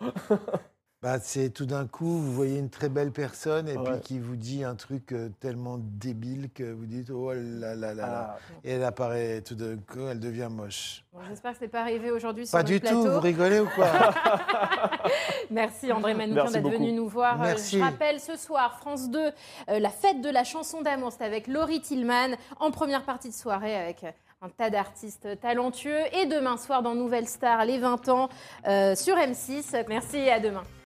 Bah, 1.01 1.17
c'est 1.21 1.49
tout 1.51 1.65
d'un 1.65 1.87
coup, 1.87 2.17
vous 2.19 2.33
voyez 2.33 2.59
une 2.59 2.69
très 2.69 2.89
belle 2.89 3.11
personne 3.11 3.69
et 3.69 3.77
Ouais. 3.77 3.91
puis 3.91 4.01
qui 4.01 4.19
vous 4.19 4.35
dit 4.35 4.65
un 4.65 4.75
truc 4.75 5.13
euh, 5.13 5.29
tellement 5.39 5.77
débile 5.79 6.49
que 6.53 6.63
vous 6.73 6.85
dites 6.85 7.09
oh 7.09 7.31
là 7.31 7.73
là 7.73 7.93
là 7.93 7.93
là. 7.93 8.35
Ah. 8.35 8.37
Et 8.65 8.71
elle 8.71 8.83
apparaît 8.83 9.39
tout 9.41 9.55
d'un 9.55 9.77
coup, 9.77 10.05
elle 10.11 10.19
devient 10.19 10.49
moche. 10.51 11.05
Bon, 11.13 11.19
J'espère 11.29 11.53
que 11.53 11.59
ce 11.59 11.63
n'est 11.63 11.69
pas 11.69 11.79
arrivé 11.81 12.11
aujourd'hui 12.11 12.45
sur 12.45 12.57
Pas 12.57 12.63
du 12.63 12.81
plateau. 12.81 13.05
tout, 13.05 13.11
vous 13.13 13.19
rigolez 13.21 13.61
ou 13.61 13.67
quoi 13.73 13.87
Merci 15.51 15.89
André 15.93 16.13
Manoukian 16.13 16.51
d'être 16.51 16.69
venu 16.69 16.91
nous 16.91 17.07
voir. 17.07 17.35
Euh, 17.41 17.45
Merci. 17.45 17.77
Je 17.79 17.83
rappelle 17.83 18.19
ce 18.19 18.35
soir, 18.35 18.77
France 18.79 19.09
2, 19.09 19.19
euh, 19.19 19.79
la 19.79 19.89
fête 19.89 20.19
de 20.19 20.29
la 20.29 20.43
chanson 20.43 20.81
d'amour, 20.81 21.13
c'est 21.17 21.23
avec 21.23 21.47
Laurie 21.47 21.79
Tillman 21.81 22.35
en 22.59 22.71
première 22.71 23.03
partie 23.03 23.29
de 23.29 23.33
soirée 23.33 23.73
avec 23.75 24.03
un 24.41 24.49
tas 24.49 24.69
d'artistes 24.69 25.39
talentueux. 25.39 26.01
Et 26.13 26.25
demain 26.25 26.57
soir 26.57 26.81
dans 26.83 26.93
Nouvelle 26.93 27.27
Star, 27.29 27.63
les 27.63 27.77
20 27.77 28.09
ans 28.09 28.27
euh, 28.67 28.95
sur 28.95 29.15
M6. 29.15 29.85
Merci 29.87 30.17
et 30.17 30.31
à 30.31 30.41
demain. 30.41 30.63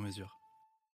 sur 0.00 0.06
mesure. 0.06 0.49